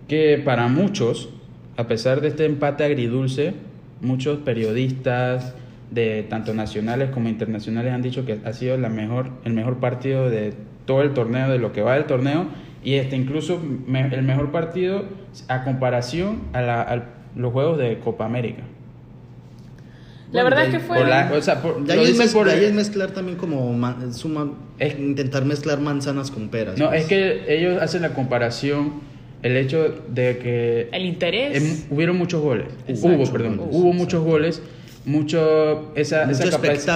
[0.06, 1.30] Que para muchos,
[1.76, 3.54] a pesar de este empate agridulce,
[4.00, 5.54] muchos periodistas,
[5.90, 10.29] de tanto nacionales como internacionales han dicho que ha sido la mejor, el mejor partido
[10.29, 12.46] de todo el torneo, de lo que va del torneo,
[12.83, 15.05] y este incluso el mejor partido
[15.49, 17.03] a comparación a,
[17.35, 18.62] los juegos de Copa América.
[20.33, 20.99] La verdad es que fue.
[20.99, 22.11] o sea, de ahí,
[22.64, 23.79] es, mezclar también como.
[24.12, 26.79] Suma, intentar mezclar manzanas con peras.
[26.79, 27.03] No, pues.
[27.03, 29.16] es que ellos hacen la comparación.
[29.42, 30.88] El hecho de que.
[30.92, 31.62] El interés.
[31.62, 32.66] Em, hubieron muchos goles.
[32.88, 33.61] hubo, perdón.
[33.70, 34.62] Hubo muchos goles
[35.06, 36.44] mucho esa, esa,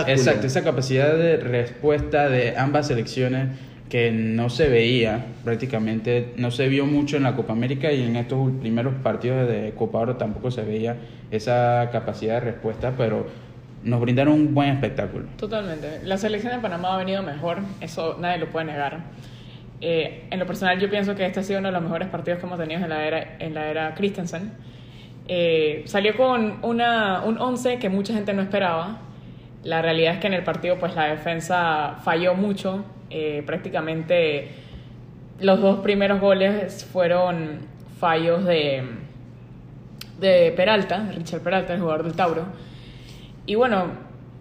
[0.08, 3.48] exacto, esa capacidad de respuesta de ambas selecciones
[3.88, 8.16] que no se veía prácticamente, no se vio mucho en la Copa América y en
[8.16, 10.96] estos primeros partidos de Copa Oro tampoco se veía
[11.30, 13.26] esa capacidad de respuesta, pero
[13.82, 15.26] nos brindaron un buen espectáculo.
[15.36, 16.00] Totalmente.
[16.04, 19.00] La selección de Panamá ha venido mejor, eso nadie lo puede negar.
[19.80, 22.38] Eh, en lo personal yo pienso que este ha sido uno de los mejores partidos
[22.38, 24.52] que hemos tenido en la era, en la era Christensen
[25.32, 28.98] eh, salió con un 11 que mucha gente no esperaba.
[29.62, 32.84] La realidad es que en el partido pues la defensa falló mucho.
[33.10, 34.48] Eh, prácticamente
[35.38, 37.60] los dos primeros goles fueron
[38.00, 38.82] fallos de,
[40.18, 42.46] de Peralta, Richard Peralta, el jugador del Tauro.
[43.46, 43.84] Y bueno,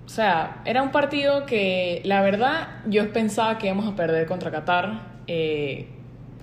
[0.08, 4.50] o sea, era un partido que la verdad yo pensaba que íbamos a perder contra
[4.50, 5.02] Qatar.
[5.28, 5.88] Eh,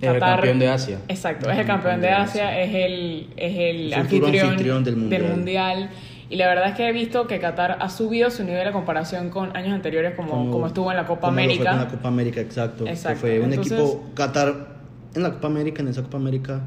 [0.01, 0.99] es el campeón de Asia.
[1.07, 5.89] Exacto, es el campeón de Asia, es el, es el anfitrión, del, mundial.
[6.29, 9.29] Y la verdad es que he visto que Qatar ha subido su nivel a comparación
[9.29, 11.71] con años anteriores, como, como, estuvo en la Copa América.
[11.71, 12.85] en la Copa América, exacto.
[12.85, 13.21] exacto.
[13.21, 14.77] fue un equipo, Qatar
[15.15, 16.61] en la Copa América, en esa Copa América,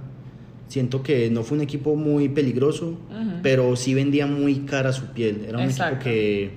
[0.69, 2.99] siento que no fue un equipo muy peligroso,
[3.43, 5.45] pero sí vendía muy cara su piel.
[5.47, 6.51] Era un equipo que.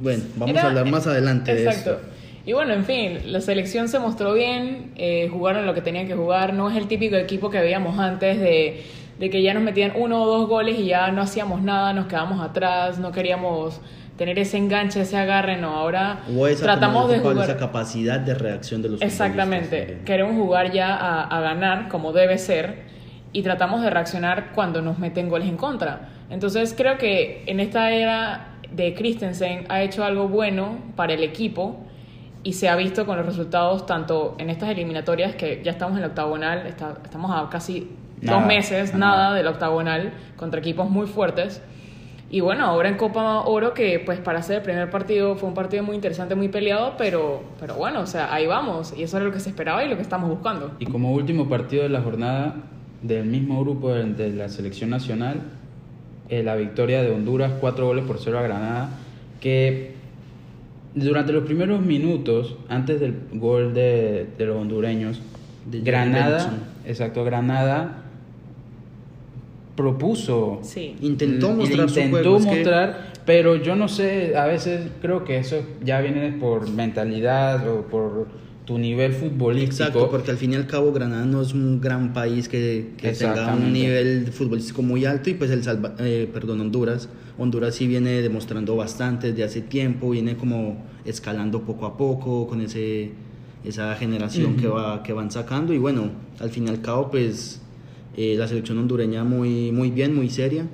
[0.00, 1.98] Bueno, vamos a hablar más adelante de esto.
[2.46, 6.14] Y bueno, en fin, la selección se mostró bien, eh, jugaron lo que tenían que
[6.14, 8.84] jugar, no es el típico equipo que veíamos antes de,
[9.18, 12.06] de que ya nos metían uno o dos goles y ya no hacíamos nada, nos
[12.06, 13.80] quedamos atrás, no queríamos
[14.16, 16.20] tener ese enganche, ese agarre, no, ahora
[16.60, 21.40] tratamos de jugar esa capacidad de reacción de los Exactamente, queremos jugar ya a, a,
[21.40, 22.84] ganar como debe ser
[23.32, 26.10] y tratamos de reaccionar cuando nos meten goles en contra.
[26.30, 31.85] Entonces creo que en esta era de Christensen ha hecho algo bueno para el equipo
[32.46, 36.02] y se ha visto con los resultados tanto en estas eliminatorias que ya estamos en
[36.02, 37.90] la octagonal, estamos a casi
[38.22, 41.60] dos meses, nada, del octagonal, contra equipos muy fuertes.
[42.30, 45.56] Y bueno, ahora en Copa Oro, que pues para ser el primer partido fue un
[45.56, 48.94] partido muy interesante, muy peleado, pero, pero bueno, o sea, ahí vamos.
[48.96, 50.70] Y eso era lo que se esperaba y lo que estamos buscando.
[50.78, 52.54] Y como último partido de la jornada
[53.02, 55.40] del mismo grupo de, la selección nacional,
[56.28, 58.90] eh, la victoria de Honduras, cuatro goles por cero a Granada,
[59.40, 59.95] que
[60.96, 65.20] durante los primeros minutos, antes del gol de, los hondureños,
[65.70, 66.52] Granada,
[66.84, 68.02] exacto, Granada
[69.76, 70.96] propuso, sí.
[71.02, 76.32] intentó mostrar, intentó mostrar pero yo no sé, a veces creo que eso ya viene
[76.32, 78.28] por mentalidad o por
[78.66, 79.84] tu nivel futbolístico.
[79.84, 83.12] Exacto, porque al fin y al cabo Granada no es un gran país que, que
[83.12, 87.86] tenga un nivel futbolístico muy alto y pues el Salva, eh, perdón, Honduras, Honduras sí
[87.86, 93.12] viene demostrando bastante desde hace tiempo, viene como escalando poco a poco con ese
[93.64, 97.60] esa generación que va que van sacando y bueno, al fin y al cabo pues
[98.16, 100.66] eh, la selección hondureña muy muy bien, muy seria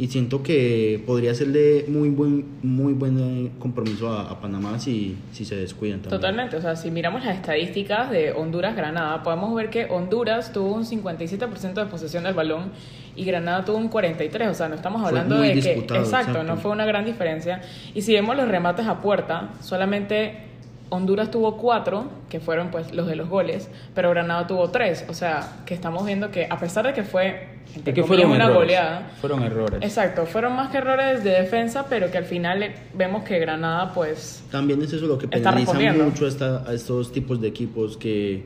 [0.00, 5.44] y siento que podría serle muy buen muy buen eh, compromiso a, Panamá si, si
[5.44, 6.18] se descuidan también.
[6.18, 10.86] Totalmente, o sea, si miramos las estadísticas de Honduras-Granada, podemos ver que Honduras tuvo un
[10.86, 12.72] 57% de posesión del balón
[13.14, 15.72] y Granada tuvo un 43%, o sea, no estamos hablando de que...
[15.74, 17.60] exacto, no fue una gran diferencia.
[17.94, 20.46] Y si vemos los remates a puerta, solamente
[20.88, 25.04] Honduras tuvo cuatro, que fueron pues los de los goles, pero Granada tuvo tres.
[25.10, 27.49] O sea, que estamos viendo que a pesar de que fue
[27.84, 29.10] que fueron una goleada.
[29.20, 29.80] Fueron errores.
[29.82, 34.42] Exacto, fueron más que errores de defensa, pero que al final vemos que Granada pues...
[34.50, 38.44] También es eso lo que penaliza mucho a estos tipos de equipos que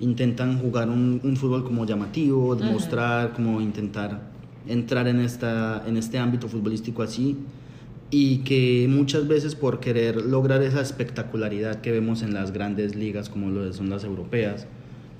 [0.00, 4.20] intentan jugar un, fútbol como llamativo, demostrar, como intentar
[4.66, 7.36] entrar en, esta, en este ámbito futbolístico así
[8.10, 13.28] y que muchas veces por querer lograr esa espectacularidad que vemos en las grandes ligas
[13.28, 14.66] como lo son las europeas,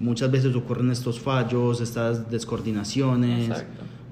[0.00, 3.50] muchas veces ocurren estos fallos, estas descoordinaciones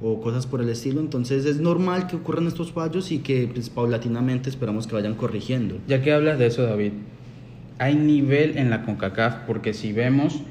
[0.03, 3.71] o cosas por el estilo, entonces es normal que ocurran estos fallos y que pues,
[3.71, 5.79] paulatinamente esperamos que vayan corrigiendo.
[5.89, 6.93] Ya que hablas de eso David,
[7.79, 10.43] hay nivel en la CONCACAF porque si vemos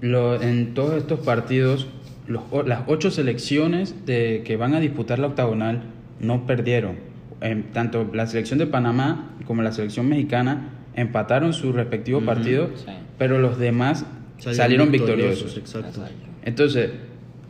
[0.00, 1.88] lo, en todos estos partidos,
[2.26, 5.82] los, las ocho selecciones de, que van a disputar la octagonal
[6.20, 6.96] no perdieron.
[7.72, 12.70] Tanto la selección de Panamá como la selección mexicana empataron su respectivo partido,
[13.18, 14.06] pero los demás
[14.38, 15.60] salieron, victoriosos.
[16.44, 16.90] Entonces,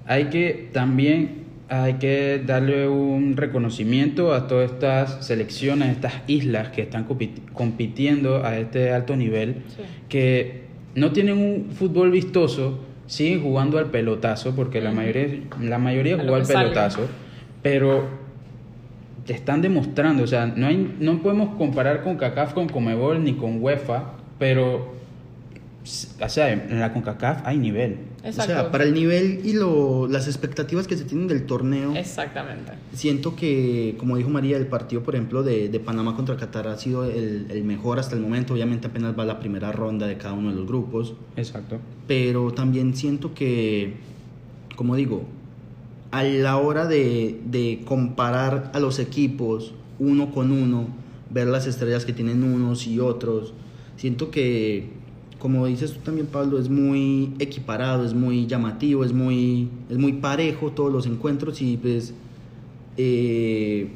[0.07, 6.83] hay que también hay que darle un reconocimiento a todas estas selecciones, estas islas que
[6.83, 7.07] están
[7.53, 9.62] compitiendo a este alto nivel,
[10.09, 10.62] que
[10.94, 16.37] no tienen un fútbol vistoso, siguen jugando al pelotazo, porque la mayoría, la mayoría jugó
[16.37, 17.09] al pelotazo,
[17.62, 18.05] pero
[19.27, 23.61] están demostrando, o sea, no, hay, no podemos comparar con CACAF con Comebol ni con
[23.61, 24.96] UEFA, pero
[26.20, 27.99] o sea, en la CONCACAF hay nivel.
[28.27, 28.53] Exacto.
[28.53, 31.94] O sea, para el nivel y lo, las expectativas que se tienen del torneo.
[31.94, 32.72] Exactamente.
[32.92, 36.77] Siento que, como dijo María, el partido, por ejemplo, de, de Panamá contra Qatar ha
[36.77, 38.55] sido el, el, mejor hasta el momento.
[38.55, 41.14] Obviamente apenas va la primera ronda de cada uno de los grupos.
[41.37, 41.79] Exacto.
[42.09, 43.94] Pero también siento que,
[44.75, 45.25] como digo,
[46.11, 50.88] a la hora de, de, comparar a los equipos uno con uno,
[51.31, 53.55] ver las estrellas que tienen unos y otros,
[53.96, 54.90] siento que,
[55.38, 60.14] como dices tú también, Pablo, es muy equiparado, es muy llamativo, es muy, es muy
[60.14, 62.14] parejo todos los encuentros y pues
[62.96, 63.88] eh,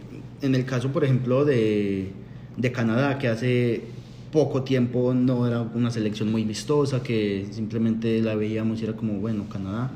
[0.42, 2.10] en el caso, por ejemplo, de,
[2.56, 3.84] de Canadá, que hace
[4.32, 9.14] poco tiempo no era una selección muy vistosa, que simplemente la veíamos y era como,
[9.14, 9.90] bueno, Canadá.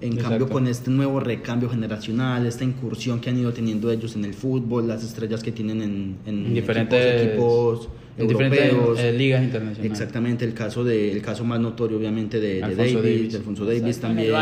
[0.00, 4.24] En cambio, con este nuevo recambio generacional, esta incursión que han ido teniendo ellos en
[4.24, 9.92] el fútbol, las estrellas que tienen en, diferentes equipos, europeos, eh, ligas internacionales.
[9.92, 14.32] Exactamente, el caso de, el caso más notorio, obviamente, de, Davis, de Alfonso Davis, también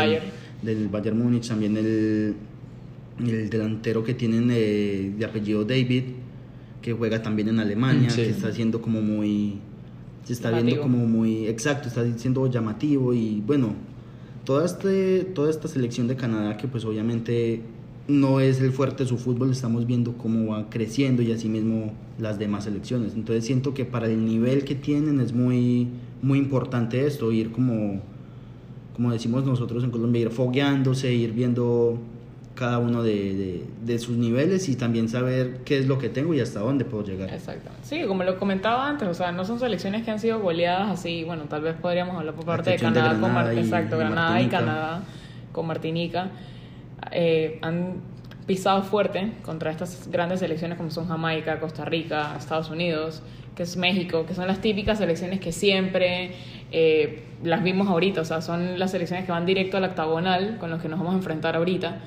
[0.61, 2.35] del Bayern Múnich, también el,
[3.19, 6.03] el delantero que tienen de, apellido David,
[6.81, 9.59] que juega también en Alemania, que está siendo como muy
[10.23, 13.73] se está viendo como muy exacto, está siendo llamativo y bueno,
[14.43, 17.61] toda, este, toda esta selección de Canadá que pues obviamente
[18.07, 22.39] no es el fuerte de su fútbol, estamos viendo cómo va creciendo y asimismo las
[22.39, 23.13] demás selecciones.
[23.13, 25.87] Entonces siento que para el nivel que tienen es muy,
[26.21, 28.01] muy importante esto, ir como,
[28.95, 31.99] como decimos nosotros en Colombia, ir fogueándose, ir viendo
[32.59, 36.41] cada uno de, de, sus niveles y también saber qué es lo que tengo y
[36.41, 37.33] hasta dónde puedo llegar.
[37.33, 37.87] Exactamente.
[37.87, 41.23] Sí, como lo comentaba antes, o sea, no son selecciones que han sido goleadas así,
[41.23, 45.03] bueno, tal vez podríamos hablar por parte de Canadá, con Exacto, Granada y Canadá
[45.53, 46.31] con Martinica.
[47.13, 48.01] Eh, han
[48.45, 53.23] pisado fuerte contra estas grandes selecciones como son Jamaica, Costa Rica, Estados Unidos,
[53.55, 56.31] que es México, que son las típicas selecciones que siempre
[56.73, 60.69] eh, las vimos ahorita, o sea, son las selecciones que van directo al octagonal con
[60.69, 61.99] los que nos vamos a enfrentar ahorita.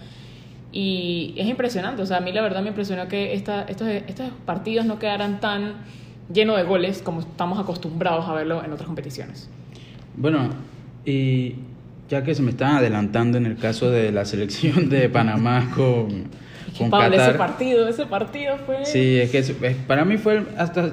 [0.72, 4.30] Y es impresionante, o sea, a mí la verdad me impresionó que esta, estos, estos
[4.46, 5.74] partidos no quedaran tan
[6.32, 9.50] llenos de goles como estamos acostumbrados a verlo en otras competiciones.
[10.16, 10.48] Bueno,
[11.04, 11.56] y
[12.08, 16.24] ya que se me están adelantando en el caso de la selección de Panamá con
[16.76, 18.84] con Pablo, ese partido, ese partido fue...
[18.84, 20.92] Sí, es que para mí fue hasta...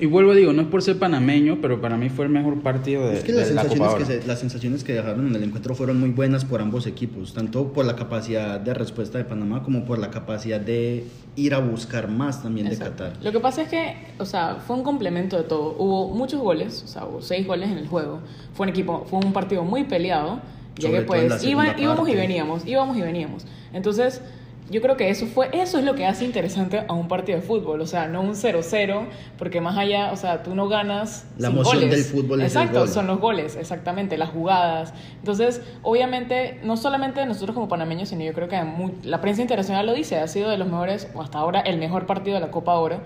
[0.00, 2.60] y vuelvo a digo, no es por ser panameño, pero para mí fue el mejor
[2.60, 5.98] partido de, es que las sensaciones Que las sensaciones que dejaron en el encuentro fueron
[5.98, 9.98] muy buenas por ambos equipos, tanto por la capacidad de respuesta de Panamá como por
[9.98, 11.04] la capacidad de
[11.36, 13.12] ir a buscar más también de Qatar.
[13.22, 15.76] Lo que pasa es que, o sea, fue un complemento de todo.
[15.78, 18.20] Hubo muchos goles, o sea, hubo seis goles en el juego.
[18.54, 20.40] Fue un equipo, fue un partido muy peleado,
[20.76, 23.46] ya que pues íbamos y veníamos, íbamos y veníamos.
[23.72, 24.22] Entonces
[24.68, 27.46] yo creo que eso fue eso es lo que hace interesante a un partido de
[27.46, 29.06] fútbol, o sea, no un 0-0,
[29.38, 33.06] porque más allá, o sea, tú no ganas la emoción del fútbol Exacto, es son
[33.06, 34.92] los goles, exactamente, las jugadas.
[35.18, 38.60] Entonces, obviamente, no solamente nosotros como panameños, sino yo creo que
[39.04, 42.06] la prensa internacional lo dice, ha sido de los mejores o hasta ahora el mejor
[42.06, 43.00] partido de la Copa Oro,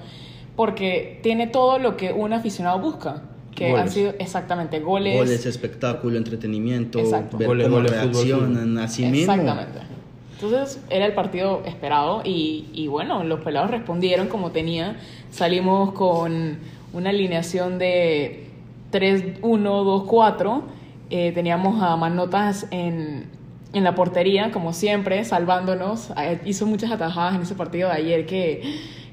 [0.56, 3.22] porque tiene todo lo que un aficionado busca
[3.54, 5.18] que han sido exactamente goles.
[5.18, 6.98] Goles, espectáculo, entretenimiento,
[7.36, 9.32] ver goles, cómo reaccionan a sí mismo.
[9.32, 9.99] Exactamente.
[10.42, 14.96] Entonces era el partido esperado y, y bueno, los pelados respondieron como tenía.
[15.30, 16.58] Salimos con
[16.94, 18.46] una alineación de
[18.90, 20.62] 3-1-2-4.
[21.10, 23.26] Eh, teníamos a Manotas en,
[23.74, 26.10] en la portería, como siempre, salvándonos.
[26.16, 28.62] Eh, hizo muchas atajadas en ese partido de ayer que,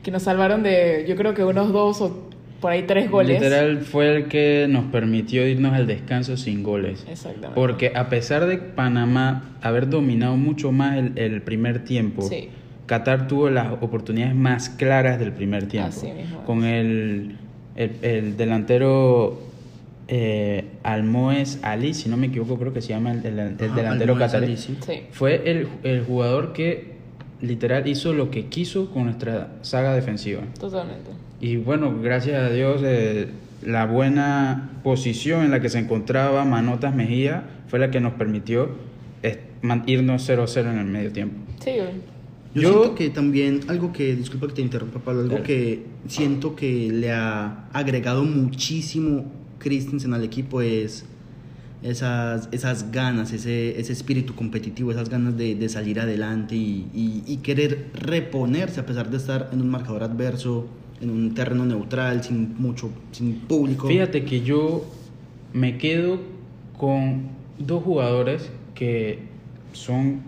[0.04, 2.27] que nos salvaron de, yo creo que unos dos o
[2.60, 3.42] por ahí tres goles.
[3.42, 7.06] Literal fue el que nos permitió irnos al descanso sin goles.
[7.08, 7.56] Exactamente.
[7.56, 12.28] Porque a pesar de Panamá haber dominado mucho más el, primer tiempo,
[12.86, 15.90] Qatar tuvo las oportunidades más claras del primer tiempo.
[15.90, 16.44] Así mismo.
[16.46, 17.38] Con el,
[17.76, 19.40] el, delantero
[20.08, 24.58] eh, Almoez Ali, si no me equivoco, creo que se llama el, delantero qatarí.
[24.58, 24.78] Sí.
[25.12, 26.98] Fue el, el jugador que
[27.42, 30.42] literal hizo lo que quiso con nuestra saga defensiva.
[30.60, 31.27] Totalmente.
[31.40, 33.30] Y bueno, gracias a Dios, eh,
[33.64, 38.70] la buena posición en la que se encontraba Manotas Mejía fue la que nos permitió
[39.86, 41.36] irnos 0-0 en el medio tiempo.
[41.60, 41.72] Sí,
[42.54, 46.56] yo, Yo, siento que también, algo que, disculpa que te interrumpa Pablo, algo que siento
[46.56, 49.26] que le ha agregado muchísimo
[49.60, 51.06] Christensen al equipo es
[51.84, 57.38] esas, esas ganas, ese, ese espíritu competitivo, esas ganas de, de salir adelante y, y,
[57.38, 60.68] querer reponerse a pesar de estar en un marcador adverso,
[61.02, 63.88] en un terreno neutral, sin mucho, sin público.
[63.88, 64.86] Fíjate que yo
[65.54, 66.20] me quedo
[66.78, 69.20] con dos jugadores que
[69.74, 70.22] son,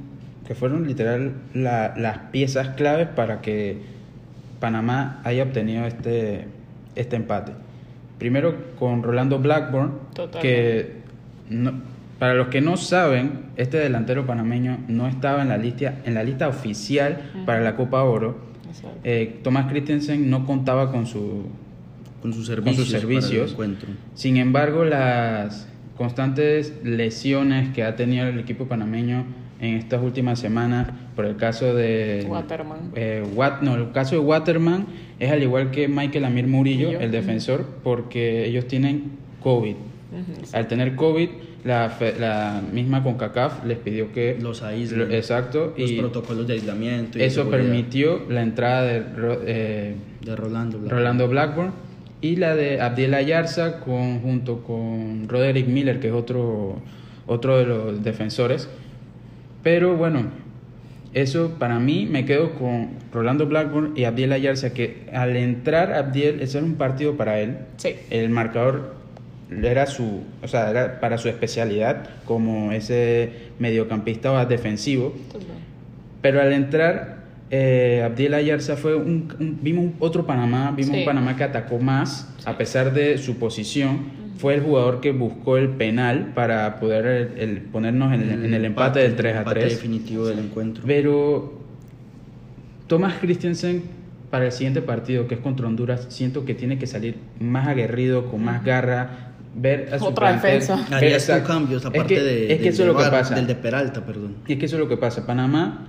[0.48, 3.78] que fueron literal las piezas claves para que
[4.60, 6.46] Panamá haya obtenido este,
[6.96, 7.54] este empate.
[8.18, 9.94] Primero con Rolando Blackburn,
[10.42, 11.00] que
[12.20, 16.24] para los que no saben, este delantero panameño no estaba en la lista, en la
[16.24, 18.49] lista oficial para la Copa Oro.
[19.04, 21.44] Eh, Tomás Christensen no contaba con, su,
[22.22, 23.56] con sus servicios.
[24.14, 29.26] Sin embargo, las constantes lesiones que ha tenido el equipo panameño
[29.60, 32.92] en estas últimas semanas por el caso de Waterman.
[32.96, 33.24] Eh,
[33.62, 34.88] no, el caso de Waterman
[35.20, 39.12] es al igual que Michael Amir Murillo, el defensor, porque ellos tienen
[39.42, 39.76] COVID.
[40.54, 41.30] Al tener COVID,
[41.64, 45.12] la, la misma CONCACAF les pidió que los aíslen.
[45.12, 45.74] Exacto.
[45.78, 47.20] Los protocolos de aislamiento.
[47.20, 49.04] eso permitió la entrada de,
[49.46, 50.98] eh, de Rolando, Blackburn.
[50.98, 51.72] Rolando Blackburn
[52.22, 56.82] y la de Abdiel Ayarza con, junto con Roderick Miller, que es otro,
[57.28, 58.70] otro de los defensores.
[59.64, 60.28] Pero bueno,
[61.14, 66.42] eso para mí me quedo con Rolando Blackburn y Abdiel Ayarza, que al entrar Abdiel,
[66.42, 67.58] ese era un partido para él.
[67.78, 67.96] Sí.
[68.10, 68.99] El marcador
[69.52, 75.14] era su, o sea, era para su especialidad como ese mediocampista defensivo.
[76.22, 81.44] Pero al entrar, eh, Abdiel Ayarza fue un, vimos otro Panamá, vimos un Panamá que
[81.44, 84.20] atacó más, a pesar de su posición.
[84.38, 89.18] Fue el jugador que buscó el penal para poder el, ponernos en, el empate, del
[89.18, 89.64] 3 a 3.
[89.66, 90.84] definitivo del encuentro.
[90.86, 91.60] Pero
[92.88, 93.84] Thomas Christensen
[94.30, 98.30] para el siguiente partido, que es contra Honduras, siento que tiene que salir más aguerrido,
[98.30, 99.29] con más garra,
[99.62, 100.86] ver a su Otra defensa.
[100.92, 103.10] Haría estos cambios, aparte es que, de, es que del eso es lo que de
[103.10, 103.36] Bar- pasa.
[103.36, 104.36] del de Peralta, perdón.
[104.48, 105.26] Y es que eso es lo que pasa.
[105.26, 105.88] Panamá,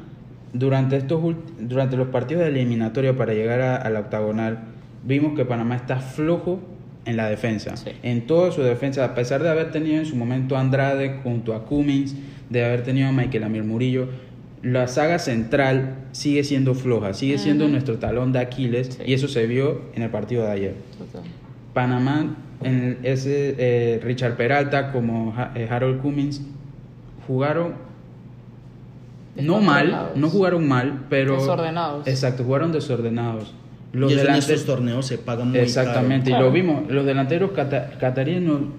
[0.52, 1.20] durante, estos,
[1.60, 4.58] durante los partidos de eliminatoria para llegar a, a la octagonal,
[5.04, 6.60] vimos que Panamá está flojo
[7.04, 7.76] en la defensa.
[7.76, 7.90] Sí.
[8.02, 11.54] En toda su defensa, a pesar de haber tenido en su momento a Andrade junto
[11.54, 12.14] a Cummings,
[12.50, 14.08] de haber tenido a Michael Amir Murillo,
[14.62, 19.02] la saga central sigue siendo floja, sigue siendo nuestro talón de Aquiles Sí.
[19.06, 20.74] y eso se vio en el partido de ayer.
[20.98, 21.22] Total.
[21.72, 26.42] Panamá, en ese eh, Richard Peralta como Ha- eh, Harold Cummings
[27.26, 27.74] jugaron
[29.36, 32.06] no mal, no jugaron mal, pero Desordenados.
[32.06, 33.54] Exacto, jugaron desordenados.
[33.92, 37.52] y Los en delanteros estos torneos se paga muy Exactamente, y lo vimos, los delanteros
[37.52, 37.90] cata-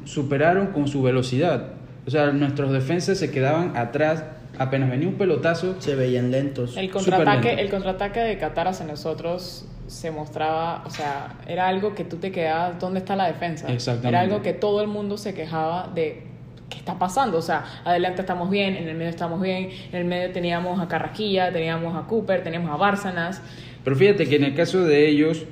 [0.06, 1.68] superaron con su velocidad.
[2.06, 4.24] O sea, nuestros defensas se quedaban atrás,
[4.58, 5.76] apenas venía un pelotazo.
[5.80, 6.76] Se veían lentos.
[6.78, 7.62] El contraataque, lento.
[7.64, 12.32] el contraataque de Qatar hacia nosotros se mostraba, o sea, era algo que tú te
[12.32, 13.72] quedabas, ¿dónde está la defensa?
[13.72, 14.08] Exactamente.
[14.08, 16.24] Era algo que todo el mundo se quejaba de
[16.70, 20.06] qué está pasando, o sea, adelante estamos bien, en el medio estamos bien, en el
[20.06, 23.42] medio teníamos a Carrasquilla, teníamos a Cooper, teníamos a Bárcenas,
[23.84, 25.46] Pero fíjate que en el caso de ellos,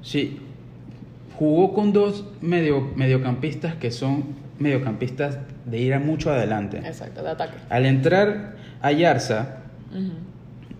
[0.00, 0.40] sí,
[1.36, 6.78] jugó con dos medio, mediocampistas que son mediocampistas de ir a mucho adelante.
[6.78, 7.58] exacto, de ataque.
[7.68, 9.58] Al entrar a Yarza.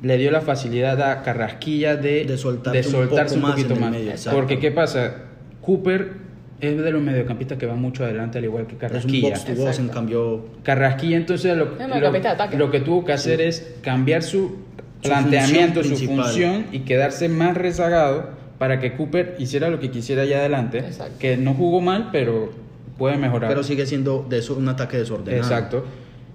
[0.03, 3.91] Le dio la facilidad a Carrasquilla de, De soltarse de un poco poquito más.
[3.93, 4.13] medio.
[4.33, 5.15] Porque, ¿qué pasa?
[5.61, 6.13] Cooper
[6.61, 9.29] es de los mediocampistas que van mucho adelante, al igual que Es un Carrasquilla.
[9.31, 9.93] box to box, en Exacto.
[9.93, 10.45] cambio.
[10.63, 14.59] Carrasquilla entonces lo, lo, lo que tuvo que hacer es cambiar su
[15.03, 19.91] Su planteamiento, función su función y quedarse más rezagado para que Cooper hiciera lo que
[19.91, 21.15] quisiera allá adelante, Exacto.
[21.19, 22.53] que no jugó mal, pero
[22.99, 23.49] puede mejorar.
[23.51, 25.43] Pero sigue siendo de eso un ataque desordenado.
[25.43, 25.85] Exacto.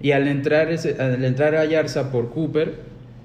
[0.02, 2.76] Y al entrar ese, al entrar a Yarza por Cooper,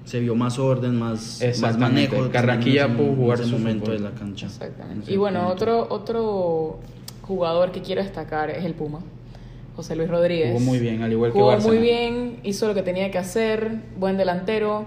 [0.05, 2.29] Se vio más orden, más, más manejo.
[2.31, 3.97] Carrasquilla en pudo jugar en ese su momento fútbol.
[3.97, 4.47] de la cancha.
[4.47, 5.07] Exactamente.
[5.07, 5.53] En Y bueno, punto.
[5.53, 6.79] otro, otro
[7.21, 8.99] jugador que quiero destacar es el Puma,
[9.75, 10.51] José Luis Rodríguez.
[10.53, 13.79] Jugó muy bien, al igual que Jugó muy bien, hizo lo que tenía que hacer,
[13.97, 14.85] buen delantero.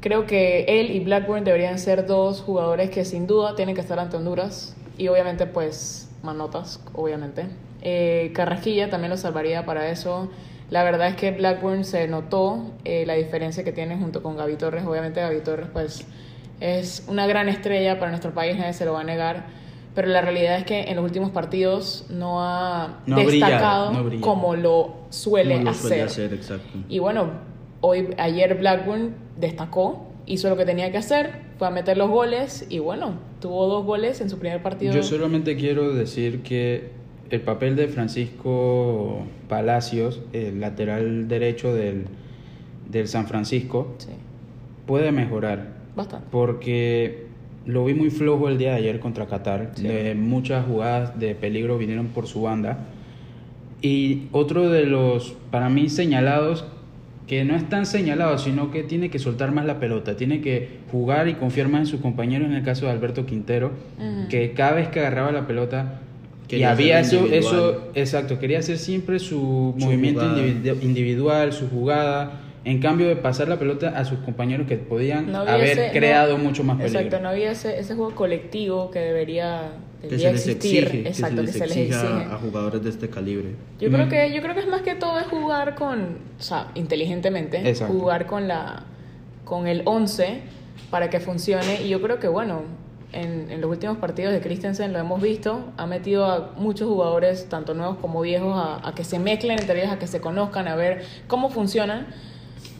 [0.00, 3.98] Creo que él y Blackburn deberían ser dos jugadores que sin duda tienen que estar
[3.98, 4.76] ante Honduras.
[4.98, 7.46] Y obviamente, pues, manotas, obviamente.
[7.82, 10.28] Eh, Carrasquilla también lo salvaría para eso.
[10.72, 14.56] La verdad es que Blackburn se notó eh, la diferencia que tiene junto con Gaby
[14.56, 14.84] Torres.
[14.86, 16.06] Obviamente Gaby Torres, pues,
[16.60, 19.44] es una gran estrella para nuestro país, nadie se lo va a negar.
[19.94, 24.04] Pero la realidad es que en los últimos partidos no ha No brillado, destacado no
[24.04, 24.26] brillado.
[24.26, 25.88] como lo suele lo hacer.
[25.88, 26.78] suele hacer, exacto.
[26.88, 27.28] Y bueno,
[27.82, 32.64] hoy, ayer Blackburn destacó, hizo lo que tenía que hacer, fue a meter los goles
[32.70, 34.94] y bueno, tuvo dos goles en su primer partido.
[34.94, 37.01] Yo solamente quiero decir que
[37.32, 42.04] el papel de Francisco Palacios, el lateral derecho del,
[42.90, 44.10] del San Francisco, Sí,
[44.86, 45.72] puede mejorar.
[45.96, 46.26] bastante.
[46.30, 47.26] Porque
[47.64, 49.70] lo vi muy flojo el día de ayer contra Qatar.
[49.74, 49.82] Sí.
[49.88, 52.80] De muchas jugadas de peligro vinieron por su banda.
[53.80, 56.66] Y otro de los, para mí, señalados,
[57.26, 60.68] que no es tan señalado, sino que tiene que soltar más la pelota, tiene que
[60.90, 63.70] jugar y confiar más en sus compañeros, en el caso de Alberto Quintero,
[64.28, 66.01] que cada vez que agarraba la pelota
[66.44, 71.52] y Quería había hacer eso, eso, exacto, quería hacer siempre su, Su movimiento individu- individual,
[71.52, 75.54] su jugada, en cambio de pasar la pelota a sus compañeros que podían No había
[75.54, 77.00] haber ese- creado no- mucho más peligro.
[77.00, 80.84] Exacto, no había ese, ese juego colectivo que debería, Que debería se les existir.
[80.84, 83.54] exige, exacto, que se les exige a, a jugadores de este calibre.
[83.80, 83.92] Yo Mm.
[83.94, 87.66] creo que yo creo que es más que todo es jugar con, o sea, inteligentemente,
[87.68, 87.94] Exacto.
[87.94, 88.84] jugar con la
[89.44, 90.40] con el 11
[90.90, 92.62] para que funcione y yo creo que bueno,
[93.12, 97.46] en, en los últimos partidos de Christensen lo hemos visto, ha metido a muchos jugadores,
[97.48, 100.66] tanto nuevos como viejos, a, a que se mezclen entre ellos, a que se conozcan,
[100.68, 102.06] a ver cómo funcionan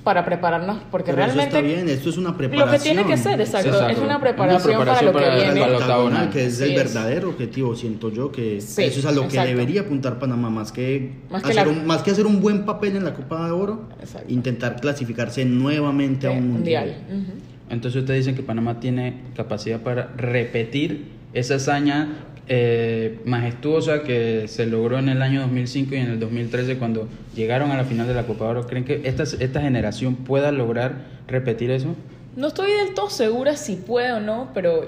[0.05, 2.73] para prepararnos, porque Pero eso realmente está bien, esto es una lo preparación.
[2.73, 3.89] que tiene que ser, exacto, Exacto.
[3.93, 5.71] es una Una preparación, preparación para lo para- que para viene.
[5.71, 6.77] la octagonal, que es Así el es.
[6.95, 9.43] verdadero objetivo, siento yo que Sí, eso es a lo exacto.
[9.43, 12.41] que debería apuntar Panamá, más que, Más que hacer la- un, más que hacer un
[12.41, 14.27] buen papel en la Copa de Oro, Exacto.
[14.33, 16.97] intentar clasificarse nuevamente a un mundial.
[17.09, 17.52] Ujú.
[17.73, 22.09] Entonces ustedes dicen que Panamá tiene capacidad para repetir esa hazaña
[22.47, 27.71] eh, majestuosa que se logró en el año 2005 y en el 2013 cuando llegaron
[27.71, 28.67] a la final de la Copa Oro.
[28.67, 31.97] ¿Creen que esta, esta generación pueda lograr repetir eso?
[32.37, 34.81] No estoy del todo segura si puede o no, pero,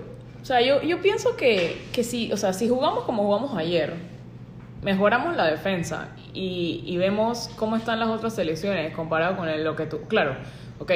[0.43, 3.95] o sea, yo, yo pienso que, que si, o sea, si jugamos como jugamos ayer,
[4.83, 9.75] mejoramos la defensa y, y vemos cómo están las otras selecciones comparado con el- lo
[9.77, 10.37] que tú, claro,
[10.81, 10.93] ok,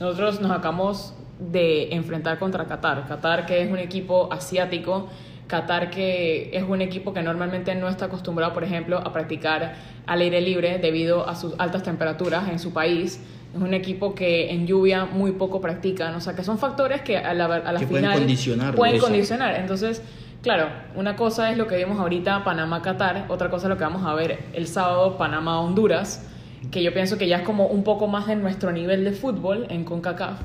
[0.00, 1.14] nosotros nos acabamos
[1.50, 5.08] de enfrentar contra Qatar, Qatar que es un equipo asiático,
[5.46, 9.74] Qatar que es un equipo que normalmente no está acostumbrado, por ejemplo, a practicar
[10.06, 13.20] al aire libre debido a sus altas temperaturas en su país.
[13.54, 17.18] es un equipo que en lluvia muy poco practican, o sea, que son factores que
[17.18, 18.74] a la, a la final pueden condicionar.
[18.74, 19.54] Pueden condicionar.
[19.56, 20.02] Entonces,
[20.42, 24.06] claro, una cosa es lo que vimos ahorita Panamá-Qatar, otra cosa es lo que vamos
[24.06, 26.26] a ver el sábado Panamá-Honduras,
[26.70, 29.66] que yo pienso que ya es como un poco más de nuestro nivel de fútbol
[29.68, 30.40] en CONCACAF.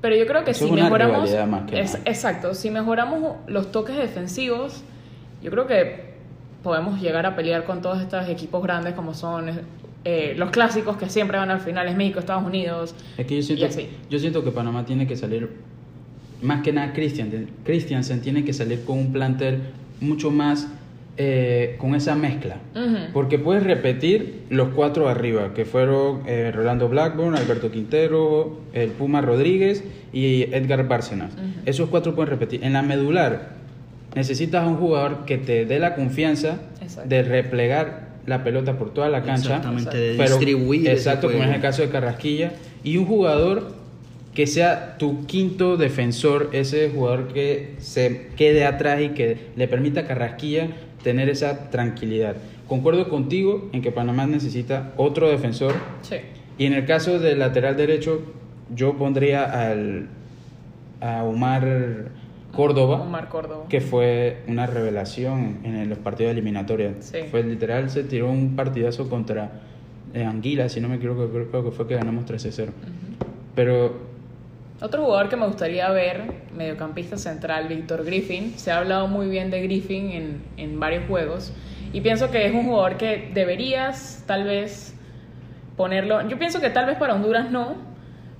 [0.00, 1.30] Pero yo creo que si mejoramos...
[2.04, 4.82] exacto, si mejoramos los toques defensivos,
[5.42, 6.08] yo creo que
[6.62, 9.50] podemos llegar a pelear con todos estos equipos grandes como son
[10.04, 12.94] eh, los clásicos que siempre van al final, es México, Estados Unidos.
[13.16, 13.66] Es que yo siento,
[14.08, 15.50] yo siento que Panamá tiene que salir,
[16.42, 19.62] más que nada Christian, Christiansen tiene que salir con un plantel
[20.00, 20.68] mucho más
[21.20, 22.58] eh, con esa mezcla.
[23.12, 29.20] Porque puedes repetir los cuatro arriba, que fueron eh, Rolando Blackburn, Alberto Quintero, el Puma
[29.20, 31.32] Rodríguez y Edgar Bárcenas.
[31.66, 32.62] Esos cuatro pueden repetir.
[32.62, 33.50] En la medular
[34.14, 36.60] necesitas un jugador que te dé la confianza
[37.04, 39.56] de replegar la pelota por toda la cancha.
[39.56, 40.88] Exactamente, de distribuir.
[40.88, 42.52] Exacto, como es el caso de Carrasquilla.
[42.84, 43.72] Y un jugador
[44.34, 50.02] que sea tu quinto defensor, ese jugador que se quede atrás y que le permita
[50.02, 50.68] a Carrasquilla
[51.02, 52.36] tener esa tranquilidad.
[52.66, 55.74] Concuerdo contigo en que Panamá necesita otro defensor.
[56.02, 56.16] Sí.
[56.58, 58.20] Y en el caso del lateral derecho,
[58.74, 60.08] yo pondría al,
[61.00, 62.08] a Omar
[62.52, 67.12] Córdoba, Omar Córdoba, que fue una revelación en los partidos eliminatorios.
[67.30, 69.52] Fue literal, se tiró un partidazo contra
[70.14, 72.70] eh, Anguila, si no me equivoco, creo, que fue que ganamos 13-0.
[73.54, 74.07] Pero
[74.80, 78.54] otro jugador que me gustaría ver, mediocampista central, Víctor Griffin.
[78.56, 81.52] Se ha hablado muy bien de Griffin en, en, varios juegos.
[81.92, 84.94] Y pienso que es un jugador que deberías tal vez
[85.76, 86.28] ponerlo.
[86.28, 87.76] Yo pienso que tal vez para Honduras no,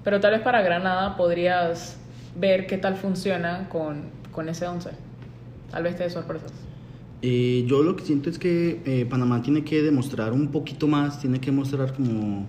[0.05, 1.99] pero tal vez para Granada podrías
[2.36, 4.91] ver qué tal funciona con, con ese 11.
[5.70, 6.53] Tal vez te dé sorpresas.
[7.20, 11.20] Eh, yo lo que siento es que eh, Panamá tiene que demostrar un poquito más,
[11.20, 12.47] tiene que mostrar como...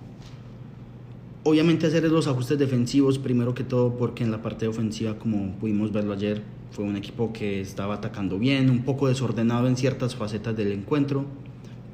[1.42, 5.90] Obviamente hacer los ajustes defensivos primero que todo porque en la parte ofensiva, como pudimos
[5.90, 10.54] verlo ayer, fue un equipo que estaba atacando bien, un poco desordenado en ciertas facetas
[10.54, 11.24] del encuentro,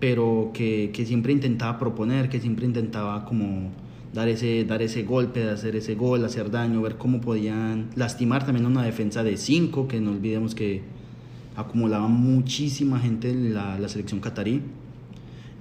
[0.00, 3.70] pero que, que siempre intentaba proponer, que siempre intentaba como
[4.12, 8.44] dar ese, dar ese golpe, de hacer ese gol, hacer daño, ver cómo podían lastimar
[8.44, 10.82] también una defensa de 5, que no olvidemos que
[11.54, 14.62] acumulaba muchísima gente en la, la selección catarí.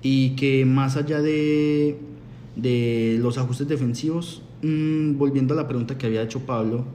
[0.01, 1.97] Y que más allá de,
[2.55, 6.85] de los ajustes defensivos, mm, volviendo a la pregunta que había hecho Pablo,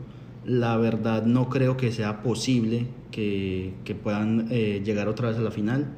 [0.45, 5.43] la verdad no creo que sea posible que, que puedan eh, llegar otra vez a
[5.43, 5.89] la final.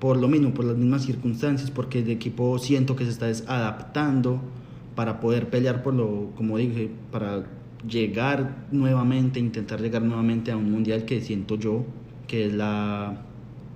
[0.00, 4.40] Por lo mismo, por las mismas circunstancias, porque el equipo siento que se está adaptando
[4.96, 7.44] para poder pelear por lo, como dije, para
[7.88, 11.84] llegar nuevamente, intentar llegar nuevamente a un mundial que siento yo
[12.32, 13.22] que es la,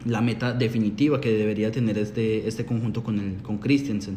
[0.07, 4.17] la meta definitiva que debería tener este, este conjunto con, el, con Christensen.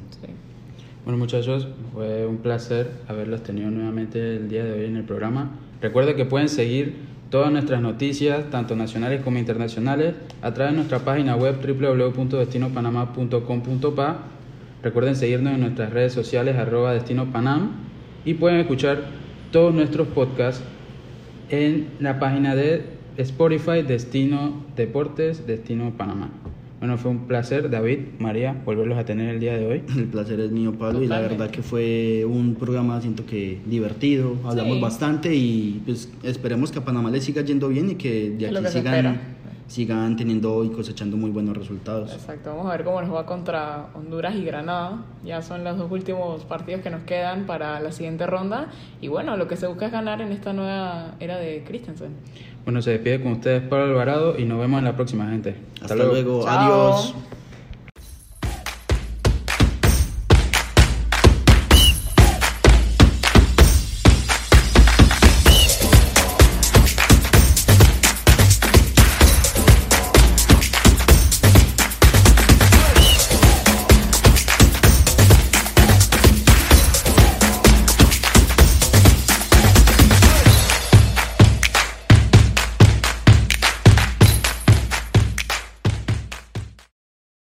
[1.10, 5.50] Bueno muchachos, fue un placer haberlos tenido nuevamente el día de hoy en el programa.
[5.82, 6.98] Recuerden que pueden seguir
[7.32, 14.18] todas nuestras noticias, tanto nacionales como internacionales, a través de nuestra página web www.destinopanamá.com.pa
[14.84, 17.72] Recuerden seguirnos en nuestras redes sociales arroba Destino Panam
[18.24, 19.06] y pueden escuchar
[19.52, 20.64] todos nuestros podcasts
[21.50, 22.86] en la página de
[23.18, 26.30] Spotify Destino Deportes Destino Panamá.
[26.80, 29.84] Bueno, fue un placer, David, María, volverlos a tener el día de hoy.
[29.98, 34.36] El placer es mío, Pablo, y la verdad que fue un programa, siento que divertido,
[34.46, 38.48] hablamos bastante y pues esperemos que a Panamá le siga yendo bien y que de
[38.48, 42.12] aquí sigan sigan teniendo y cosechando muy buenos resultados.
[42.12, 45.04] Exacto, vamos a ver cómo nos va contra Honduras y Granada.
[45.24, 48.70] Ya son los dos últimos partidos que nos quedan para la siguiente ronda.
[49.00, 52.14] Y bueno, lo que se busca es ganar en esta nueva era de Christensen.
[52.66, 55.56] Bueno, se despide con ustedes Pablo Alvarado y nos vemos en la próxima, gente.
[55.82, 57.16] Hasta, luego, adiós.